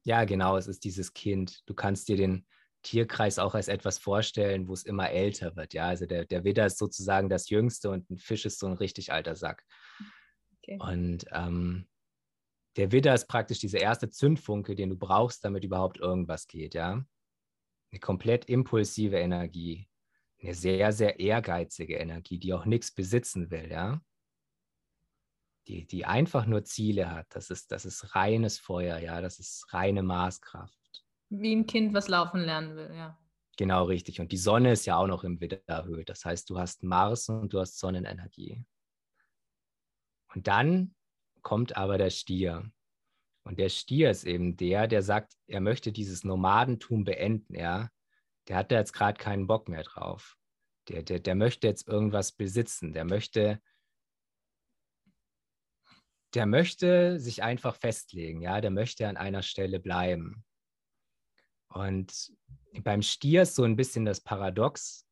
[0.03, 1.67] Ja, genau, es ist dieses Kind.
[1.69, 2.45] Du kannst dir den
[2.83, 5.73] Tierkreis auch als etwas vorstellen, wo es immer älter wird.
[5.73, 8.73] Ja, also der, der Widder ist sozusagen das Jüngste und ein Fisch ist so ein
[8.73, 9.65] richtig alter Sack.
[10.57, 10.77] Okay.
[10.79, 11.87] Und ähm,
[12.77, 17.03] der Widder ist praktisch dieser erste Zündfunke, den du brauchst, damit überhaupt irgendwas geht, ja.
[17.91, 19.89] Eine komplett impulsive Energie,
[20.41, 24.01] eine sehr, sehr ehrgeizige Energie, die auch nichts besitzen will, ja.
[25.67, 27.27] Die, die einfach nur Ziele hat.
[27.35, 31.05] Das ist, das ist reines Feuer, ja, das ist reine Maßkraft.
[31.33, 33.17] Wie ein Kind, was laufen lernen will, ja.
[33.57, 34.19] Genau, richtig.
[34.19, 36.09] Und die Sonne ist ja auch noch im Widder erhöht.
[36.09, 38.65] Das heißt, du hast Mars und du hast Sonnenenergie.
[40.33, 40.93] Und dann
[41.41, 42.69] kommt aber der Stier.
[43.43, 47.89] Und der Stier ist eben der, der sagt, er möchte dieses Nomadentum beenden, ja.
[48.49, 50.37] Der hat da jetzt gerade keinen Bock mehr drauf.
[50.89, 52.91] Der, der, der möchte jetzt irgendwas besitzen.
[52.91, 53.61] Der möchte,
[56.33, 58.59] der möchte sich einfach festlegen, ja.
[58.59, 60.43] Der möchte an einer Stelle bleiben.
[61.73, 62.31] Und
[62.83, 65.07] beim Stier ist so ein bisschen das Paradox,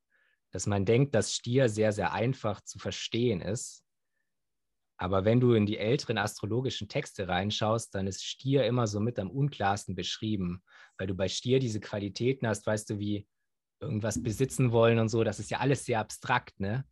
[0.51, 3.83] dass man denkt, dass Stier sehr, sehr einfach zu verstehen ist.
[4.97, 9.17] Aber wenn du in die älteren astrologischen Texte reinschaust, dann ist Stier immer so mit
[9.17, 10.61] am unklarsten beschrieben,
[10.97, 13.25] weil du bei Stier diese Qualitäten hast, weißt du, wie
[13.79, 15.23] irgendwas besitzen wollen und so.
[15.23, 16.85] Das ist ja alles sehr abstrakt, ne?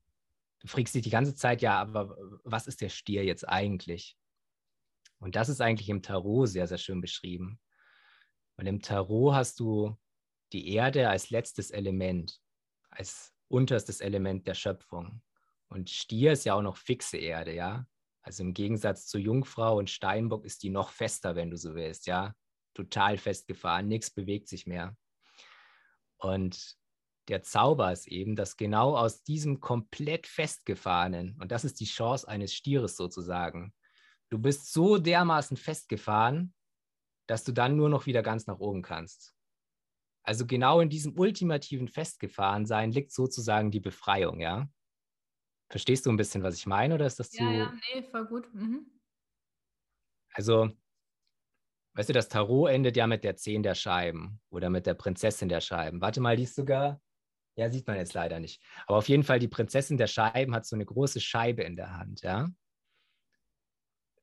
[0.59, 4.17] Du fragst dich die ganze Zeit, ja, aber was ist der Stier jetzt eigentlich?
[5.19, 7.59] Und das ist eigentlich im Tarot sehr, sehr schön beschrieben.
[8.57, 9.97] Und im Tarot hast du
[10.51, 12.39] die Erde als letztes Element,
[12.89, 15.21] als unterstes Element der Schöpfung.
[15.69, 17.85] Und Stier ist ja auch noch fixe Erde, ja.
[18.21, 22.07] Also im Gegensatz zu Jungfrau und Steinbock ist die noch fester, wenn du so willst,
[22.07, 22.33] ja.
[22.73, 24.95] Total festgefahren, nichts bewegt sich mehr.
[26.17, 26.75] Und
[27.27, 32.27] der Zauber ist eben, dass genau aus diesem komplett festgefahrenen, und das ist die Chance
[32.27, 33.73] eines Stieres sozusagen,
[34.29, 36.53] du bist so dermaßen festgefahren,
[37.27, 39.35] dass du dann nur noch wieder ganz nach oben kannst.
[40.23, 44.69] Also genau in diesem ultimativen Festgefahrensein liegt sozusagen die Befreiung, ja.
[45.69, 47.53] Verstehst du ein bisschen, was ich meine, oder ist das ja, zu.
[47.53, 48.53] Ja, nee, voll gut.
[48.53, 48.89] Mhm.
[50.33, 50.69] Also,
[51.93, 55.49] weißt du, das Tarot endet ja mit der Zehn der Scheiben oder mit der Prinzessin
[55.49, 56.01] der Scheiben.
[56.01, 57.01] Warte mal, die ist sogar.
[57.55, 58.61] Ja, sieht man jetzt leider nicht.
[58.85, 61.97] Aber auf jeden Fall, die Prinzessin der Scheiben hat so eine große Scheibe in der
[61.97, 62.49] Hand, ja.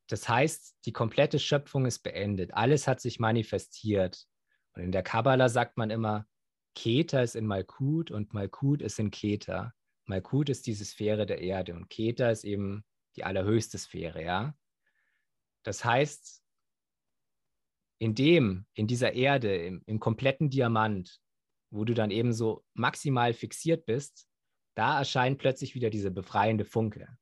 [0.09, 2.55] Das heißt, die komplette Schöpfung ist beendet.
[2.55, 4.27] Alles hat sich manifestiert.
[4.75, 6.27] Und in der Kabbala sagt man immer,
[6.75, 9.73] Keter ist in Malkut und Malkut ist in Keter.
[10.07, 12.85] Malkut ist diese Sphäre der Erde und Keter ist eben
[13.17, 14.57] die allerhöchste Sphäre, ja.
[15.63, 16.43] Das heißt,
[17.99, 21.21] in dem, in dieser Erde, im, im kompletten Diamant,
[21.71, 24.29] wo du dann eben so maximal fixiert bist,
[24.75, 27.17] da erscheint plötzlich wieder diese befreiende Funke.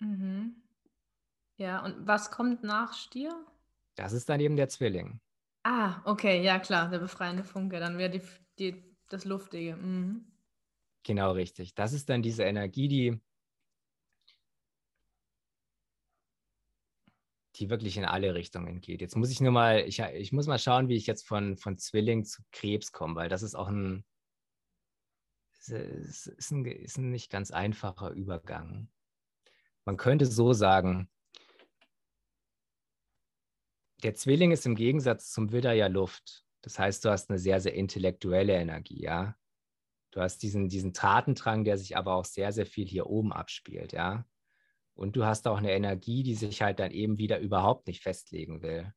[0.00, 0.62] Mhm.
[1.56, 3.34] Ja, und was kommt nach Stier?
[3.96, 5.20] Das ist dann eben der Zwilling.
[5.64, 7.80] Ah, okay, ja klar, der befreiende Funke.
[7.80, 8.22] Dann wäre die,
[8.58, 9.76] die, das Luftige.
[9.76, 10.24] Mhm.
[11.02, 11.74] Genau richtig.
[11.74, 13.20] Das ist dann diese Energie, die,
[17.56, 19.00] die wirklich in alle Richtungen geht.
[19.00, 21.76] Jetzt muss ich nur mal, ich, ich muss mal schauen, wie ich jetzt von, von
[21.76, 24.04] Zwilling zu Krebs komme, weil das ist auch ein,
[25.58, 28.88] ist, ist ein, ist ein nicht ganz einfacher Übergang.
[29.88, 31.08] Man könnte so sagen,
[34.02, 36.44] der Zwilling ist im Gegensatz zum Widder ja Luft.
[36.60, 39.34] Das heißt, du hast eine sehr, sehr intellektuelle Energie, ja.
[40.10, 43.94] Du hast diesen, diesen Tatendrang, der sich aber auch sehr, sehr viel hier oben abspielt,
[43.94, 44.26] ja.
[44.92, 48.60] Und du hast auch eine Energie, die sich halt dann eben wieder überhaupt nicht festlegen
[48.60, 48.92] will.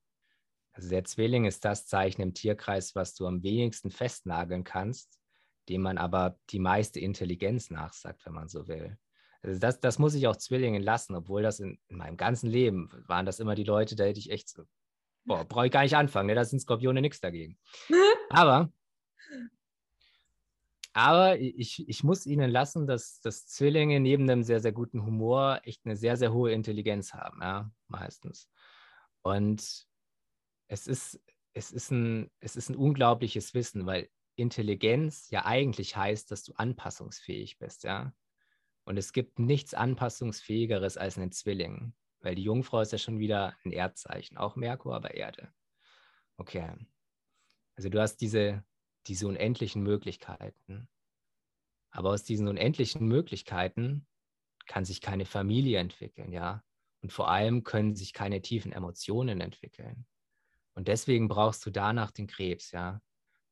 [0.73, 5.21] Also der Zwilling ist das Zeichen im Tierkreis, was du am wenigsten festnageln kannst,
[5.69, 8.97] dem man aber die meiste Intelligenz nachsagt, wenn man so will.
[9.43, 12.89] Also das, das muss ich auch Zwillingen lassen, obwohl das in, in meinem ganzen Leben
[13.07, 14.63] waren das immer die Leute, da hätte ich echt so
[15.25, 16.35] boah, brauche ich gar nicht anfangen, ne?
[16.35, 17.57] da sind Skorpione nichts dagegen.
[18.29, 18.71] Aber,
[20.93, 25.59] aber ich, ich muss Ihnen lassen, dass, dass Zwillinge neben einem sehr, sehr guten Humor
[25.63, 28.49] echt eine sehr, sehr hohe Intelligenz haben, ja, meistens.
[29.21, 29.85] Und
[30.67, 31.21] es ist,
[31.53, 36.53] es ist, ein, es ist ein unglaubliches Wissen, weil Intelligenz ja eigentlich heißt, dass du
[36.53, 38.13] anpassungsfähig bist, ja.
[38.84, 43.55] Und es gibt nichts anpassungsfähigeres als einen Zwilling, weil die Jungfrau ist ja schon wieder
[43.63, 45.53] ein Erdzeichen, auch Merkur, aber Erde.
[46.38, 46.73] Okay.
[47.75, 48.63] Also du hast diese,
[49.07, 50.88] diese unendlichen Möglichkeiten.
[51.91, 54.07] Aber aus diesen unendlichen Möglichkeiten
[54.65, 56.63] kann sich keine Familie entwickeln, ja.
[57.01, 60.05] Und vor allem können sich keine tiefen Emotionen entwickeln.
[60.73, 63.01] Und deswegen brauchst du danach den Krebs, ja.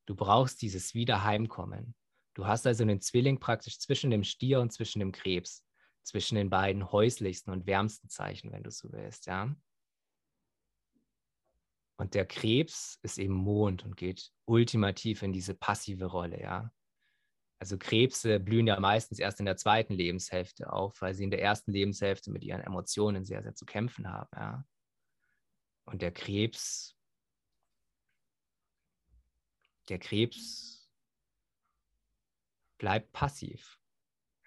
[0.06, 1.94] Du brauchst dieses Wiederheimkommen.
[2.40, 5.62] Du hast also einen Zwilling praktisch zwischen dem Stier und zwischen dem Krebs,
[6.02, 9.54] zwischen den beiden häuslichsten und wärmsten Zeichen, wenn du so willst, ja.
[11.98, 16.72] Und der Krebs ist eben Mond und geht ultimativ in diese passive Rolle, ja.
[17.58, 21.42] Also Krebse blühen ja meistens erst in der zweiten Lebenshälfte auf, weil sie in der
[21.42, 24.64] ersten Lebenshälfte mit ihren Emotionen sehr, sehr zu kämpfen haben, ja.
[25.84, 26.96] Und der Krebs
[29.90, 30.79] der Krebs
[32.80, 33.78] bleibt passiv.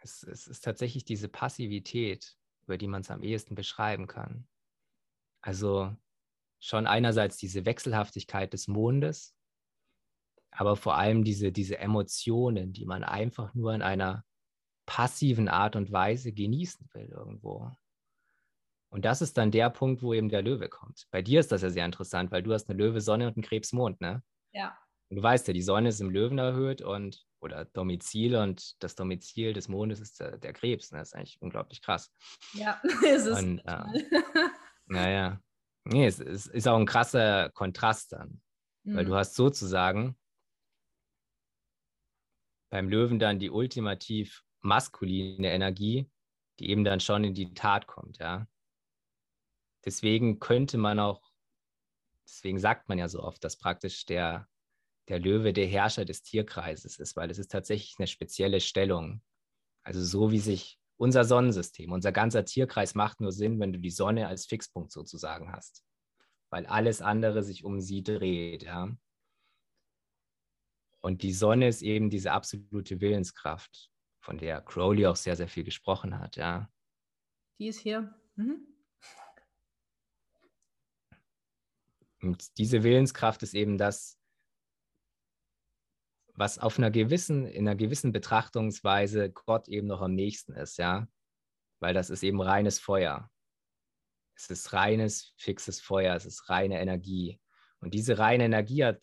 [0.02, 4.48] Es, es ist tatsächlich diese Passivität, über die man es am ehesten beschreiben kann.
[5.42, 5.96] Also
[6.60, 9.36] schon einerseits diese Wechselhaftigkeit des Mondes,
[10.52, 14.26] aber vor allem diese, diese Emotionen, die man einfach nur in einer
[14.86, 17.72] passiven Art und Weise genießen will irgendwo.
[18.90, 21.08] Und das ist dann der Punkt, wo eben der Löwe kommt.
[21.12, 23.44] Bei dir ist das ja sehr interessant, weil du hast eine Löwe Sonne und einen
[23.44, 24.24] Krebs Mond, ne?
[24.52, 24.78] Ja.
[25.14, 28.96] Und du weißt ja, die Sonne ist im Löwen erhöht und oder Domizil und das
[28.96, 30.92] Domizil des Mondes ist der, der Krebs.
[30.92, 30.98] Ne?
[30.98, 32.12] Das ist eigentlich unglaublich krass.
[32.54, 33.38] Ja, ist es.
[33.38, 33.84] Und, äh,
[34.88, 35.40] naja.
[35.84, 38.42] Nee, es, es, ist auch ein krasser Kontrast dann.
[38.86, 38.96] Mhm.
[38.96, 39.18] Weil du mhm.
[39.18, 40.18] hast sozusagen
[42.72, 46.10] beim Löwen dann die ultimativ maskuline Energie,
[46.58, 48.48] die eben dann schon in die Tat kommt, ja.
[49.86, 51.22] Deswegen könnte man auch,
[52.26, 54.48] deswegen sagt man ja so oft, dass praktisch der
[55.10, 59.22] der Löwe der Herrscher des Tierkreises ist, weil es ist tatsächlich eine spezielle Stellung.
[59.84, 63.90] Also so wie sich unser Sonnensystem, unser ganzer Tierkreis macht nur Sinn, wenn du die
[63.90, 65.84] Sonne als Fixpunkt sozusagen hast,
[66.50, 68.96] weil alles andere sich um sie dreht, ja.
[71.02, 73.90] Und die Sonne ist eben diese absolute Willenskraft,
[74.22, 76.72] von der Crowley auch sehr, sehr viel gesprochen hat, ja.
[77.60, 78.16] Die ist hier.
[78.36, 78.68] Mhm.
[82.22, 84.18] Und diese Willenskraft ist eben das,
[86.34, 91.08] was auf einer gewissen, in einer gewissen Betrachtungsweise Gott eben noch am nächsten ist, ja.
[91.80, 93.30] Weil das ist eben reines Feuer.
[94.36, 97.40] Es ist reines, fixes Feuer, es ist reine Energie.
[97.80, 99.02] Und diese reine Energie hat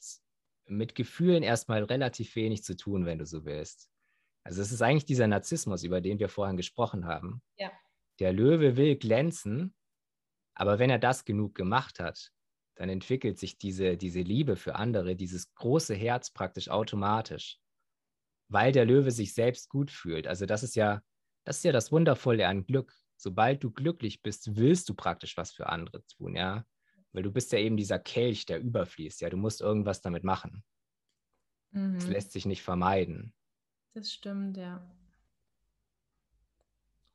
[0.67, 3.91] mit Gefühlen erstmal relativ wenig zu tun, wenn du so willst.
[4.45, 7.43] Also es ist eigentlich dieser Narzissmus, über den wir vorhin gesprochen haben.
[7.59, 7.71] Ja.
[8.19, 9.75] Der Löwe will glänzen,
[10.55, 12.33] aber wenn er das genug gemacht hat,
[12.81, 17.61] dann entwickelt sich diese, diese Liebe für andere, dieses große Herz praktisch automatisch,
[18.49, 20.27] weil der Löwe sich selbst gut fühlt.
[20.27, 21.03] Also das ist ja,
[21.45, 22.95] das ist ja das Wundervolle an Glück.
[23.19, 26.65] Sobald du glücklich bist, willst du praktisch was für andere tun, ja.
[27.13, 29.29] Weil du bist ja eben dieser Kelch, der überfließt, ja.
[29.29, 30.65] Du musst irgendwas damit machen.
[31.73, 31.97] Mhm.
[31.97, 33.35] Das lässt sich nicht vermeiden.
[33.93, 34.91] Das stimmt, ja.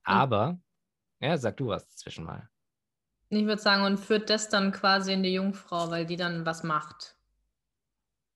[0.03, 0.61] Aber,
[1.22, 2.51] ja, sag du was dazwischen mal.
[3.30, 6.63] Ich würde sagen, und führt das dann quasi in die Jungfrau, weil die dann was
[6.63, 7.17] macht.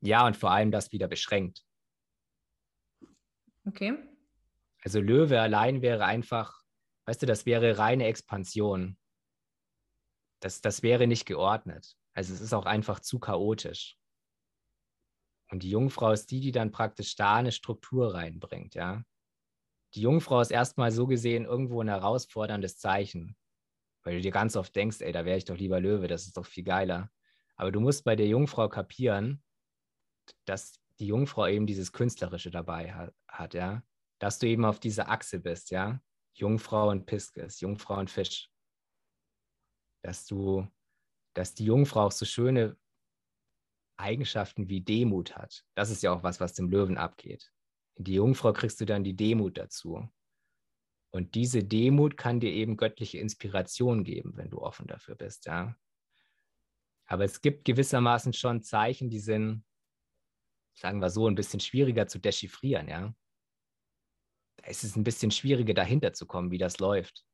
[0.02, 1.64] Ja, und vor allem das wieder beschränkt.
[3.66, 3.98] Okay.
[4.82, 6.64] Also Löwe allein wäre einfach,
[7.06, 8.98] weißt du, das wäre reine Expansion.
[10.40, 11.96] Das, das wäre nicht geordnet.
[12.14, 13.98] Also es ist auch einfach zu chaotisch.
[15.52, 19.04] Und die Jungfrau ist die, die dann praktisch da eine Struktur reinbringt, ja.
[19.96, 23.36] Die Jungfrau ist erstmal so gesehen irgendwo ein herausforderndes Zeichen.
[24.10, 26.36] Weil du dir ganz oft denkst, ey, da wäre ich doch lieber Löwe, das ist
[26.36, 27.12] doch viel geiler.
[27.58, 29.44] Aber du musst bei der Jungfrau kapieren,
[30.46, 33.84] dass die Jungfrau eben dieses Künstlerische dabei hat, hat, ja.
[34.18, 36.02] Dass du eben auf dieser Achse bist, ja.
[36.34, 38.50] Jungfrau und Piskes, Jungfrau und Fisch.
[40.02, 40.68] Dass du,
[41.36, 42.78] dass die Jungfrau auch so schöne
[43.96, 45.64] Eigenschaften wie Demut hat.
[45.76, 47.52] Das ist ja auch was, was dem Löwen abgeht.
[47.94, 50.10] In die Jungfrau kriegst du dann die Demut dazu.
[51.12, 55.76] Und diese Demut kann dir eben göttliche Inspiration geben, wenn du offen dafür bist, ja.
[57.08, 59.64] Aber es gibt gewissermaßen schon Zeichen, die sind,
[60.76, 63.16] sagen wir so, ein bisschen schwieriger zu dechiffrieren, ja.
[64.58, 67.26] Da ist es ein bisschen schwieriger, dahinter zu kommen, wie das läuft.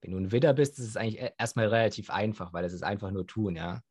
[0.00, 2.84] Wenn du ein Widder bist, ist es eigentlich e-, erstmal relativ einfach, weil es ist
[2.84, 3.82] einfach nur tun, ja.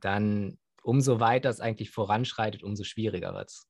[0.00, 3.69] dann umso weiter es eigentlich voranschreitet, umso schwieriger wird es.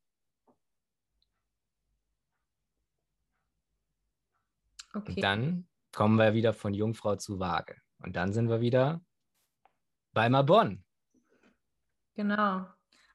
[4.95, 5.15] Okay.
[5.15, 7.77] Und dann kommen wir wieder von Jungfrau zu Waage.
[8.03, 9.01] Und dann sind wir wieder
[10.13, 10.83] bei Marbonne.
[12.15, 12.67] Genau.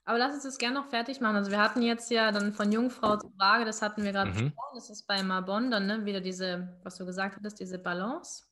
[0.08, 1.36] Aber lass uns das gerne noch fertig machen.
[1.36, 4.46] Also wir hatten jetzt ja dann von Jungfrau zu Waage, das hatten wir gerade mhm.
[4.46, 4.76] besprochen.
[4.76, 8.46] Das ist bei Marbonne dann ne, wieder diese, was du gesagt hattest, diese Balance,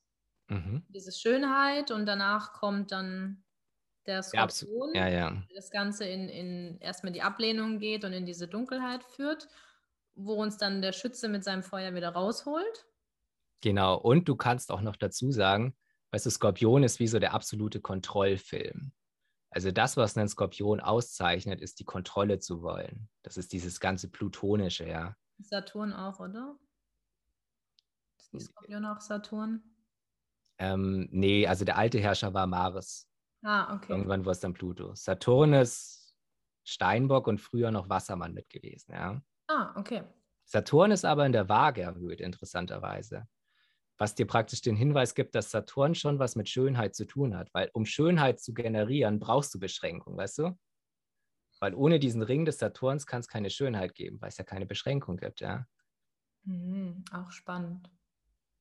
[0.48, 0.84] mhm.
[0.88, 3.44] diese Schönheit und danach kommt dann
[4.06, 5.42] der Skorpion, ja, ja.
[5.54, 9.48] das Ganze in, in erstmal die Ablehnung geht und in diese Dunkelheit führt,
[10.14, 12.84] wo uns dann der Schütze mit seinem Feuer wieder rausholt.
[13.64, 15.74] Genau, und du kannst auch noch dazu sagen,
[16.10, 18.92] weißt du, Skorpion ist wie so der absolute Kontrollfilm.
[19.48, 23.08] Also das, was einen Skorpion auszeichnet, ist die Kontrolle zu wollen.
[23.22, 25.16] Das ist dieses ganze Plutonische, ja.
[25.38, 26.58] Saturn auch, oder?
[28.18, 29.62] Ist die Skorpion auch Saturn?
[30.58, 33.08] Ähm, nee, also der alte Herrscher war Mars.
[33.42, 33.92] Ah, okay.
[33.92, 34.94] Irgendwann war es dann Pluto.
[34.94, 36.18] Saturn ist
[36.64, 39.22] Steinbock und früher noch Wassermann mit gewesen, ja.
[39.48, 40.02] Ah, okay.
[40.44, 43.26] Saturn ist aber in der Waage erhöht, interessanterweise.
[43.96, 47.52] Was dir praktisch den Hinweis gibt, dass Saturn schon was mit Schönheit zu tun hat.
[47.54, 50.58] Weil um Schönheit zu generieren, brauchst du Beschränkung, weißt du?
[51.60, 54.66] Weil ohne diesen Ring des Saturns kann es keine Schönheit geben, weil es ja keine
[54.66, 55.66] Beschränkung gibt, ja.
[56.44, 57.90] Mhm, auch spannend.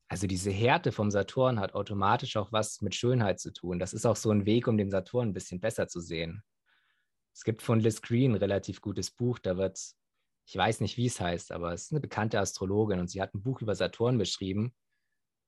[0.07, 3.79] Also diese Härte vom Saturn hat automatisch auch was mit Schönheit zu tun.
[3.79, 6.43] Das ist auch so ein Weg, um den Saturn ein bisschen besser zu sehen.
[7.33, 9.79] Es gibt von Liz Green ein relativ gutes Buch, da wird,
[10.45, 13.33] ich weiß nicht, wie es heißt, aber es ist eine bekannte Astrologin und sie hat
[13.33, 14.75] ein Buch über Saturn beschrieben.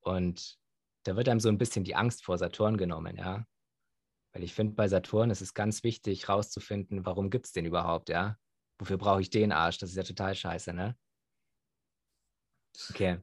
[0.05, 0.59] Und
[1.03, 3.45] da wird einem so ein bisschen die Angst vor Saturn genommen, ja.
[4.33, 8.09] Weil ich finde, bei Saturn ist es ganz wichtig, rauszufinden, warum gibt es den überhaupt,
[8.09, 8.37] ja?
[8.77, 9.77] Wofür brauche ich den Arsch?
[9.77, 10.97] Das ist ja total scheiße, ne?
[12.89, 13.19] Okay.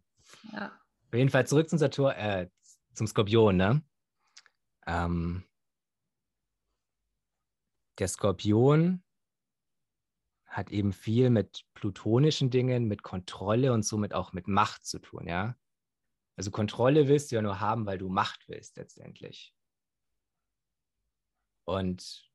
[0.53, 0.69] Ja.
[1.09, 2.49] Auf jeden Fall zurück zum Saturn, äh,
[2.95, 3.85] zum Skorpion, ne?
[4.87, 5.45] Ähm,
[7.99, 9.05] der Skorpion
[10.47, 15.29] hat eben viel mit plutonischen Dingen, mit Kontrolle und somit auch mit Macht zu tun,
[15.29, 15.57] ja.
[16.37, 19.55] Also Kontrolle willst du ja nur haben, weil du Macht willst letztendlich.
[21.65, 22.29] Und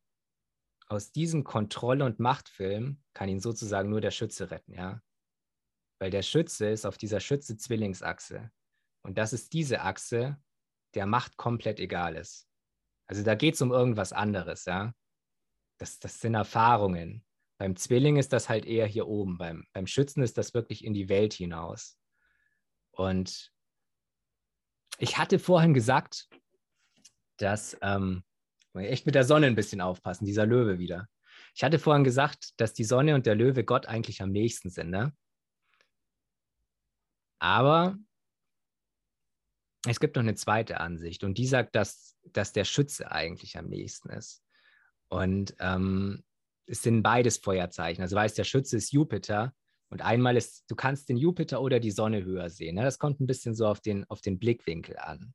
[0.88, 5.02] aus diesem Kontrolle- und Machtfilm kann ihn sozusagen nur der Schütze retten, ja.
[6.00, 8.52] Weil der Schütze ist auf dieser Schütze-Zwillingsachse.
[9.04, 10.42] Und das ist diese Achse,
[10.94, 12.48] der Macht komplett egal ist.
[13.08, 14.94] Also da geht es um irgendwas anderes, ja.
[15.80, 17.26] Das, das sind Erfahrungen.
[17.60, 19.38] Beim Zwilling ist das halt eher hier oben.
[19.38, 21.98] Beim, beim Schützen ist das wirklich in die Welt hinaus.
[22.92, 23.52] Und
[24.98, 26.28] ich hatte vorhin gesagt,
[27.38, 28.24] dass ähm,
[28.74, 31.08] echt mit der Sonne ein bisschen aufpassen, dieser Löwe wieder.
[31.56, 34.90] Ich hatte vorhin gesagt, dass die Sonne und der Löwe Gott eigentlich am nächsten sind,
[34.90, 35.16] ne?
[37.40, 37.98] Aber
[39.88, 43.68] es gibt noch eine zweite Ansicht und die sagt, dass, dass der Schütze eigentlich am
[43.68, 44.44] nächsten ist.
[45.08, 46.24] Und ähm,
[46.66, 48.02] es sind beides Feuerzeichen.
[48.02, 49.54] Also weißt, der Schütze ist Jupiter
[49.90, 52.76] und einmal ist, du kannst den Jupiter oder die Sonne höher sehen.
[52.76, 52.84] Ne?
[52.84, 55.34] Das kommt ein bisschen so auf den, auf den Blickwinkel an.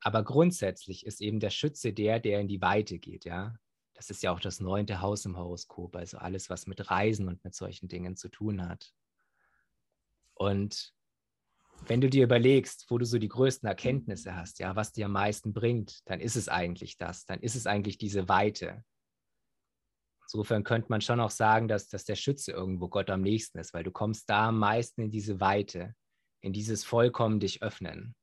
[0.00, 3.54] Aber grundsätzlich ist eben der Schütze der, der in die Weite geht, ja.
[3.94, 7.42] Das ist ja auch das neunte Haus im Horoskop, also alles, was mit Reisen und
[7.44, 8.92] mit solchen Dingen zu tun hat.
[10.34, 10.92] Und
[11.86, 15.12] wenn du dir überlegst, wo du so die größten Erkenntnisse hast, ja, was dir am
[15.12, 18.84] meisten bringt, dann ist es eigentlich das, dann ist es eigentlich diese Weite.
[20.24, 23.74] Insofern könnte man schon auch sagen, dass, dass der Schütze irgendwo Gott am nächsten ist,
[23.74, 25.94] weil du kommst da am meisten in diese Weite,
[26.40, 28.14] in dieses vollkommen dich öffnen,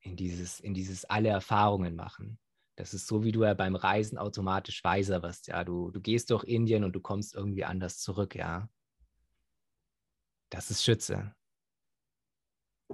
[0.00, 2.38] in dieses, in dieses alle Erfahrungen machen.
[2.76, 5.64] Das ist so, wie du ja beim Reisen automatisch weiser wirst, ja.
[5.64, 8.68] Du, du gehst durch Indien und du kommst irgendwie anders zurück, ja.
[10.50, 11.34] Das ist Schütze.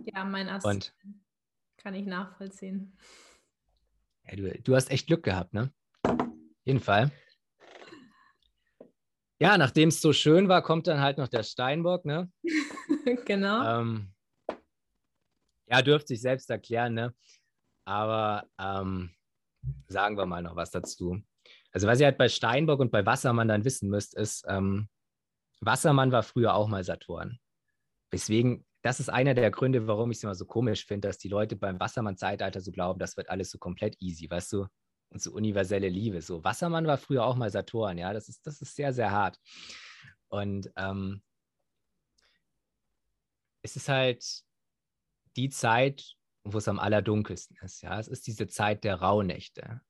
[0.06, 0.94] Ja, mein Aszendent
[1.76, 2.96] kann ich nachvollziehen.
[4.26, 5.72] Ja, du, du hast echt Glück gehabt, ne?
[6.64, 7.12] Jeden Fall.
[9.40, 12.30] Ja, nachdem es so schön war, kommt dann halt noch der Steinbock, ne?
[13.26, 13.80] genau.
[13.80, 14.12] Ähm,
[15.66, 17.14] ja, dürfte sich selbst erklären, ne?
[17.84, 19.10] Aber ähm,
[19.88, 21.22] sagen wir mal noch was dazu.
[21.72, 24.88] Also, was ihr halt bei Steinbock und bei Wassermann dann wissen müsst, ist, ähm,
[25.60, 27.40] Wassermann war früher auch mal Saturn.
[28.10, 31.28] Weswegen das ist einer der Gründe, warum ich es immer so komisch finde, dass die
[31.28, 34.66] Leute beim Wassermann-Zeitalter so glauben, das wird alles so komplett easy, weißt du?
[35.14, 36.20] Und so universelle Liebe.
[36.20, 39.38] So, Wassermann war früher auch mal Saturn, ja, das ist, das ist sehr, sehr hart.
[40.28, 41.22] Und ähm,
[43.62, 44.42] es ist halt
[45.36, 47.98] die Zeit, wo es am allerdunkelsten ist, ja.
[48.00, 49.80] Es ist diese Zeit der Rauhnächte.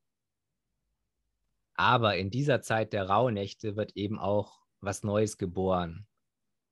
[1.73, 6.07] Aber in dieser Zeit der Rauhnächte wird eben auch was Neues geboren.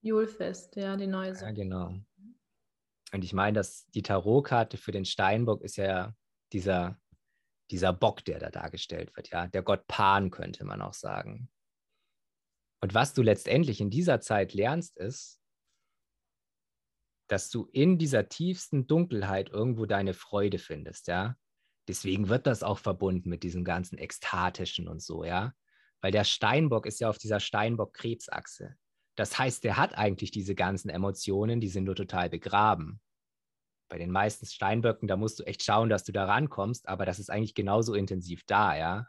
[0.03, 1.46] Julfest, ja, die neue Sache.
[1.46, 1.98] Ja, genau.
[3.12, 6.14] Und ich meine, dass die Tarotkarte für den Steinbock ist ja
[6.53, 7.00] dieser,
[7.73, 11.51] dieser Bock, der da dargestellt wird, ja, der Gott Pan könnte man auch sagen.
[12.81, 15.41] Und was du letztendlich in dieser Zeit lernst, ist,
[17.29, 21.37] dass du in dieser tiefsten Dunkelheit irgendwo deine Freude findest, ja.
[21.89, 25.55] Deswegen wird das auch verbunden mit diesem ganzen Ekstatischen und so, ja.
[26.01, 28.77] Weil der Steinbock ist ja auf dieser Steinbock-Krebsachse.
[29.16, 33.01] Das heißt, der hat eigentlich diese ganzen Emotionen, die sind nur total begraben.
[33.93, 37.18] Bei den meisten Steinböcken, da musst du echt schauen, dass du da rankommst, aber das
[37.18, 39.07] ist eigentlich genauso intensiv da, ja.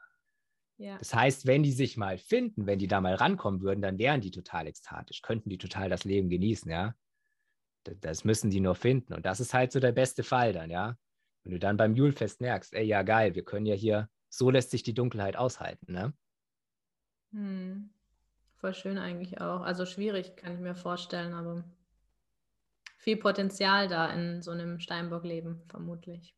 [0.76, 0.98] ja.
[0.98, 4.20] Das heißt, wenn die sich mal finden, wenn die da mal rankommen würden, dann wären
[4.20, 6.96] die total ekstatisch, könnten die total das Leben genießen, ja.
[8.02, 9.14] Das müssen die nur finden.
[9.14, 10.98] Und das ist halt so der beste Fall dann, ja.
[11.44, 14.72] Wenn du dann beim Julfest merkst, ey, ja geil, wir können ja hier, so lässt
[14.72, 16.14] sich die Dunkelheit aushalten, ne?
[17.32, 17.90] Hm.
[18.56, 19.62] Voll schön eigentlich auch.
[19.62, 21.64] Also schwierig, kann ich mir vorstellen, aber
[23.04, 26.36] viel Potenzial da in so einem Steinbock-Leben, vermutlich.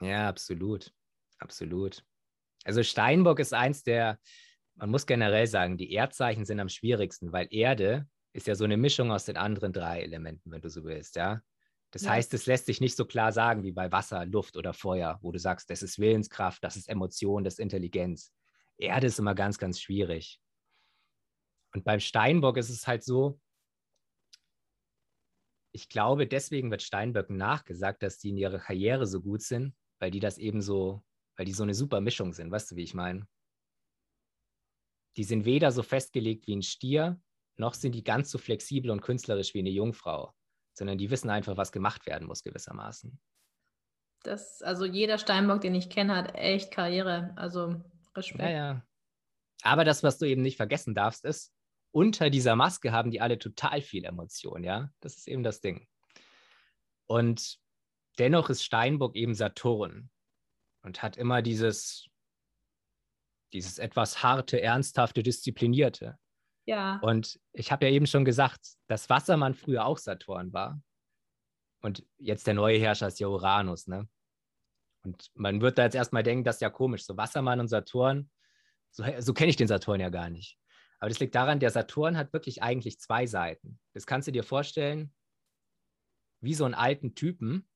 [0.00, 0.92] Ja, absolut.
[1.38, 2.04] Absolut.
[2.64, 4.18] Also Steinbock ist eins der,
[4.76, 8.76] man muss generell sagen, die Erdzeichen sind am schwierigsten, weil Erde ist ja so eine
[8.76, 11.40] Mischung aus den anderen drei Elementen, wenn du so willst, ja.
[11.90, 12.10] Das ja.
[12.10, 15.32] heißt, es lässt sich nicht so klar sagen wie bei Wasser, Luft oder Feuer, wo
[15.32, 18.32] du sagst, das ist Willenskraft, das ist Emotion, das ist Intelligenz.
[18.78, 20.40] Erde ist immer ganz, ganz schwierig.
[21.74, 23.40] Und beim Steinbock ist es halt so,
[25.72, 30.10] ich glaube, deswegen wird Steinböcken nachgesagt, dass die in ihrer Karriere so gut sind, weil
[30.10, 31.02] die das eben so,
[31.36, 32.50] weil die so eine super Mischung sind.
[32.50, 33.26] Weißt du, wie ich meine?
[35.16, 37.20] Die sind weder so festgelegt wie ein Stier,
[37.56, 40.34] noch sind die ganz so flexibel und künstlerisch wie eine Jungfrau,
[40.72, 43.20] sondern die wissen einfach, was gemacht werden muss, gewissermaßen.
[44.22, 47.32] Das, also jeder Steinbock, den ich kenne, hat echt Karriere.
[47.36, 47.82] Also
[48.14, 48.40] Respekt.
[48.40, 48.86] Ja, ja.
[49.62, 51.52] Aber das, was du eben nicht vergessen darfst, ist,
[51.92, 54.90] unter dieser Maske haben die alle total viel Emotion, ja.
[55.00, 55.86] Das ist eben das Ding.
[57.06, 57.58] Und
[58.18, 60.10] dennoch ist Steinbock eben Saturn
[60.82, 62.06] und hat immer dieses,
[63.52, 66.18] dieses etwas harte, ernsthafte, disziplinierte.
[66.66, 66.98] Ja.
[67.02, 70.80] Und ich habe ja eben schon gesagt, dass Wassermann früher auch Saturn war.
[71.82, 74.08] Und jetzt der neue Herrscher ist ja Uranus, ne?
[75.02, 77.04] Und man wird da jetzt erstmal denken, das ist ja komisch.
[77.04, 78.30] So Wassermann und Saturn,
[78.90, 80.58] so, so kenne ich den Saturn ja gar nicht.
[81.00, 83.80] Aber das liegt daran, der Saturn hat wirklich eigentlich zwei Seiten.
[83.94, 85.12] Das kannst du dir vorstellen,
[86.42, 87.66] wie so einen alten Typen,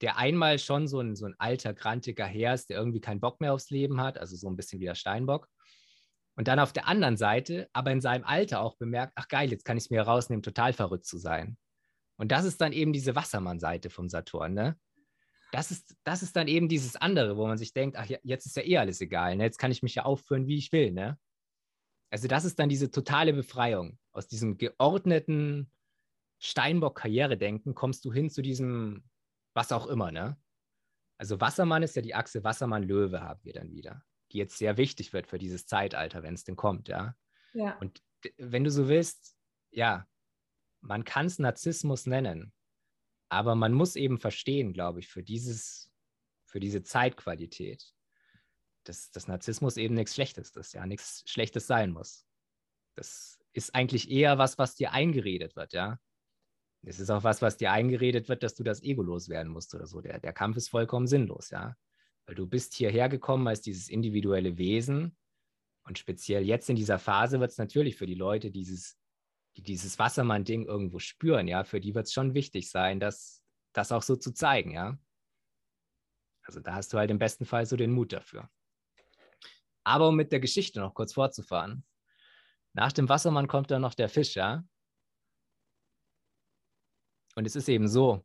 [0.00, 3.40] der einmal schon so ein, so ein alter, grantiger Herr ist, der irgendwie keinen Bock
[3.40, 5.48] mehr aufs Leben hat, also so ein bisschen wie der Steinbock.
[6.36, 9.64] Und dann auf der anderen Seite, aber in seinem Alter auch bemerkt, ach geil, jetzt
[9.64, 11.56] kann ich es mir herausnehmen, total verrückt zu sein.
[12.16, 14.78] Und das ist dann eben diese Wassermann-Seite vom Saturn, ne?
[15.52, 18.56] Das ist, das ist dann eben dieses andere, wo man sich denkt, ach, jetzt ist
[18.56, 19.44] ja eh alles egal, ne?
[19.44, 21.18] Jetzt kann ich mich ja aufführen, wie ich will, ne?
[22.10, 23.98] Also das ist dann diese totale Befreiung.
[24.12, 25.70] Aus diesem geordneten
[26.38, 29.04] Steinbock-Karrieredenken kommst du hin zu diesem,
[29.54, 30.36] was auch immer, ne?
[31.16, 35.12] Also Wassermann ist ja die Achse Wassermann-Löwe haben wir dann wieder, die jetzt sehr wichtig
[35.12, 37.16] wird für dieses Zeitalter, wenn es denn kommt, ja?
[37.52, 37.78] Ja.
[37.78, 38.02] Und
[38.36, 39.36] wenn du so willst,
[39.70, 40.06] ja,
[40.80, 42.52] man kann es Narzissmus nennen,
[43.28, 45.90] aber man muss eben verstehen, glaube ich, für dieses,
[46.44, 47.94] für diese Zeitqualität,
[48.84, 52.26] dass, dass Narzissmus eben nichts Schlechtes ist, ja, nichts Schlechtes sein muss.
[52.94, 55.98] Das ist eigentlich eher was, was dir eingeredet wird, ja.
[56.86, 59.86] Es ist auch was, was dir eingeredet wird, dass du das Ego loswerden musst oder
[59.86, 60.00] so.
[60.00, 61.76] Der, der Kampf ist vollkommen sinnlos, ja.
[62.26, 65.16] Weil du bist hierher gekommen als dieses individuelle Wesen.
[65.86, 68.98] Und speziell jetzt in dieser Phase wird es natürlich für die Leute, dieses,
[69.56, 73.92] die dieses Wassermann-Ding irgendwo spüren, ja, für die wird es schon wichtig sein, das, das
[73.92, 74.98] auch so zu zeigen, ja.
[76.42, 78.50] Also da hast du halt im besten Fall so den Mut dafür.
[79.84, 81.84] Aber um mit der Geschichte noch kurz fortzufahren.
[82.72, 84.64] Nach dem Wassermann kommt dann noch der Fisch, ja?
[87.36, 88.24] Und es ist eben so,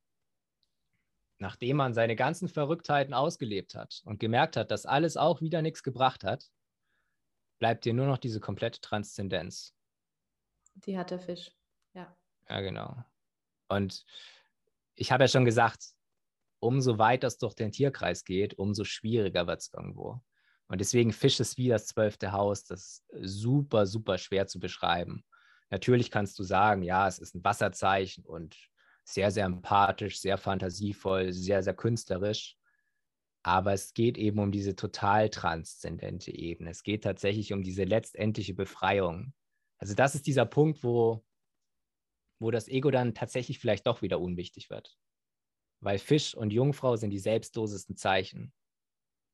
[1.40, 5.84] nachdem man seine ganzen Verrücktheiten ausgelebt hat und gemerkt hat, dass alles auch wieder nichts
[5.84, 6.50] gebracht hat,
[7.60, 9.76] bleibt dir nur noch diese komplette Transzendenz.
[10.76, 11.52] Die hat der Fisch,
[11.94, 12.16] ja.
[12.48, 13.04] Ja, genau.
[13.68, 14.06] Und
[14.96, 15.94] ich habe ja schon gesagt,
[16.60, 20.22] umso weiter es durch den Tierkreis geht, umso schwieriger wird es irgendwo.
[20.70, 22.64] Und deswegen Fisch ist wie das zwölfte Haus.
[22.64, 25.26] Das ist super, super schwer zu beschreiben.
[25.72, 28.56] Natürlich kannst du sagen, ja, es ist ein Wasserzeichen und
[29.04, 32.56] sehr, sehr empathisch, sehr fantasievoll, sehr, sehr künstlerisch.
[33.42, 36.70] Aber es geht eben um diese total transzendente Ebene.
[36.70, 39.34] Es geht tatsächlich um diese letztendliche Befreiung.
[39.80, 41.26] Also das ist dieser Punkt, wo,
[42.40, 44.98] wo das Ego dann tatsächlich vielleicht doch wieder unwichtig wird.
[45.80, 48.54] Weil Fisch und Jungfrau sind die selbstlosesten Zeichen.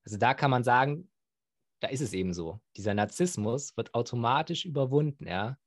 [0.06, 1.10] Also da kann man sagen,
[1.86, 2.60] da ist es eben so.
[2.76, 5.60] Dieser Narzissmus wird automatisch überwunden, ja,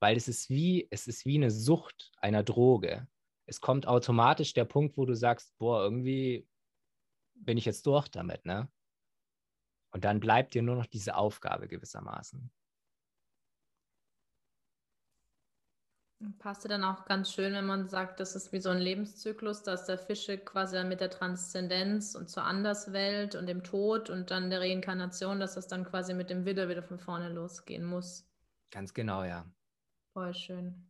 [0.00, 3.06] weil es ist wie, es ist wie eine Sucht einer Droge.
[3.48, 6.48] Es kommt automatisch der Punkt, wo du sagst, boah, irgendwie
[7.36, 8.68] bin ich jetzt durch damit, ne?
[9.92, 12.50] Und dann bleibt dir nur noch diese Aufgabe gewissermaßen.
[16.38, 19.84] Passt dann auch ganz schön, wenn man sagt, das ist wie so ein Lebenszyklus, dass
[19.84, 24.60] der Fische quasi mit der Transzendenz und zur Anderswelt und dem Tod und dann der
[24.60, 28.26] Reinkarnation, dass das dann quasi mit dem Widder wieder von vorne losgehen muss.
[28.70, 29.44] Ganz genau, ja.
[30.14, 30.86] Voll schön.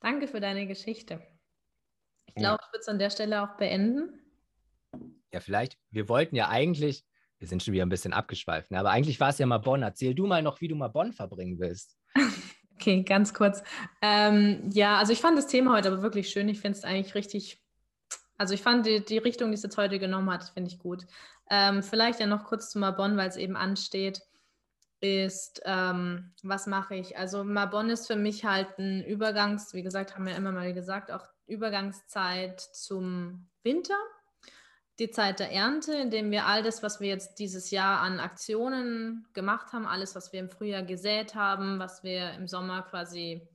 [0.00, 1.20] Danke für deine Geschichte.
[2.24, 4.20] Ich glaube, ich würde es an der Stelle auch beenden.
[5.32, 5.76] Ja, vielleicht.
[5.90, 7.04] Wir wollten ja eigentlich,
[7.38, 8.78] wir sind schon wieder ein bisschen abgeschweift, ne?
[8.78, 9.82] aber eigentlich war es ja mal Bonn.
[9.82, 11.98] Erzähl du mal noch, wie du mal Bonn verbringen willst.
[12.86, 13.64] Okay, ganz kurz.
[14.00, 16.48] Ähm, ja, also ich fand das Thema heute aber wirklich schön.
[16.48, 17.60] Ich finde es eigentlich richtig,
[18.38, 21.04] also ich fand die, die Richtung, die es jetzt heute genommen hat, finde ich gut.
[21.50, 24.22] Ähm, vielleicht ja noch kurz zu Marbonne, weil es eben ansteht,
[25.00, 27.18] ist, ähm, was mache ich?
[27.18, 31.10] Also Marbonne ist für mich halt ein Übergangs, wie gesagt, haben wir immer mal gesagt,
[31.10, 33.98] auch Übergangszeit zum Winter
[34.98, 38.18] die Zeit der Ernte, in dem wir all das, was wir jetzt dieses Jahr an
[38.18, 43.46] Aktionen gemacht haben, alles, was wir im Frühjahr gesät haben, was wir im Sommer quasi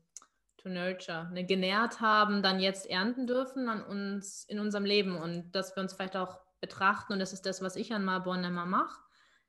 [0.58, 5.52] to nurture, ne, genährt haben, dann jetzt ernten dürfen an uns in unserem Leben und
[5.54, 8.68] dass wir uns vielleicht auch betrachten und das ist das, was ich an Marbonne immer
[8.68, 9.02] mache,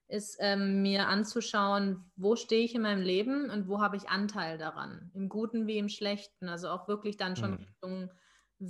[0.09, 4.57] ist ähm, mir anzuschauen, wo stehe ich in meinem Leben und wo habe ich Anteil
[4.57, 7.57] daran, im Guten wie im Schlechten, also auch wirklich dann schon mhm.
[7.57, 8.11] Richtung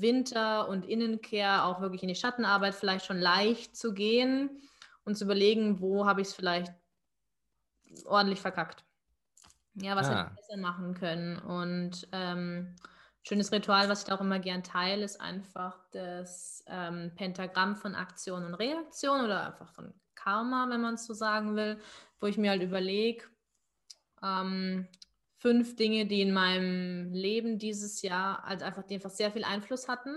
[0.00, 4.62] Winter- und Innenkehr auch wirklich in die Schattenarbeit vielleicht schon leicht zu gehen
[5.04, 6.72] und zu überlegen, wo habe ich es vielleicht
[8.06, 8.84] ordentlich verkackt.
[9.74, 10.10] Ja, was ah.
[10.10, 11.38] hätte ich besser machen können.
[11.38, 12.74] Und ähm,
[13.22, 18.44] schönes Ritual, was ich auch immer gern teile, ist einfach das ähm, Pentagramm von Aktion
[18.44, 21.78] und Reaktion oder einfach von Karma, wenn man es so sagen will,
[22.20, 23.24] wo ich mir halt überlege,
[24.22, 24.88] ähm,
[25.42, 29.88] fünf Dinge, die in meinem Leben dieses Jahr halt einfach, die einfach sehr viel Einfluss
[29.88, 30.16] hatten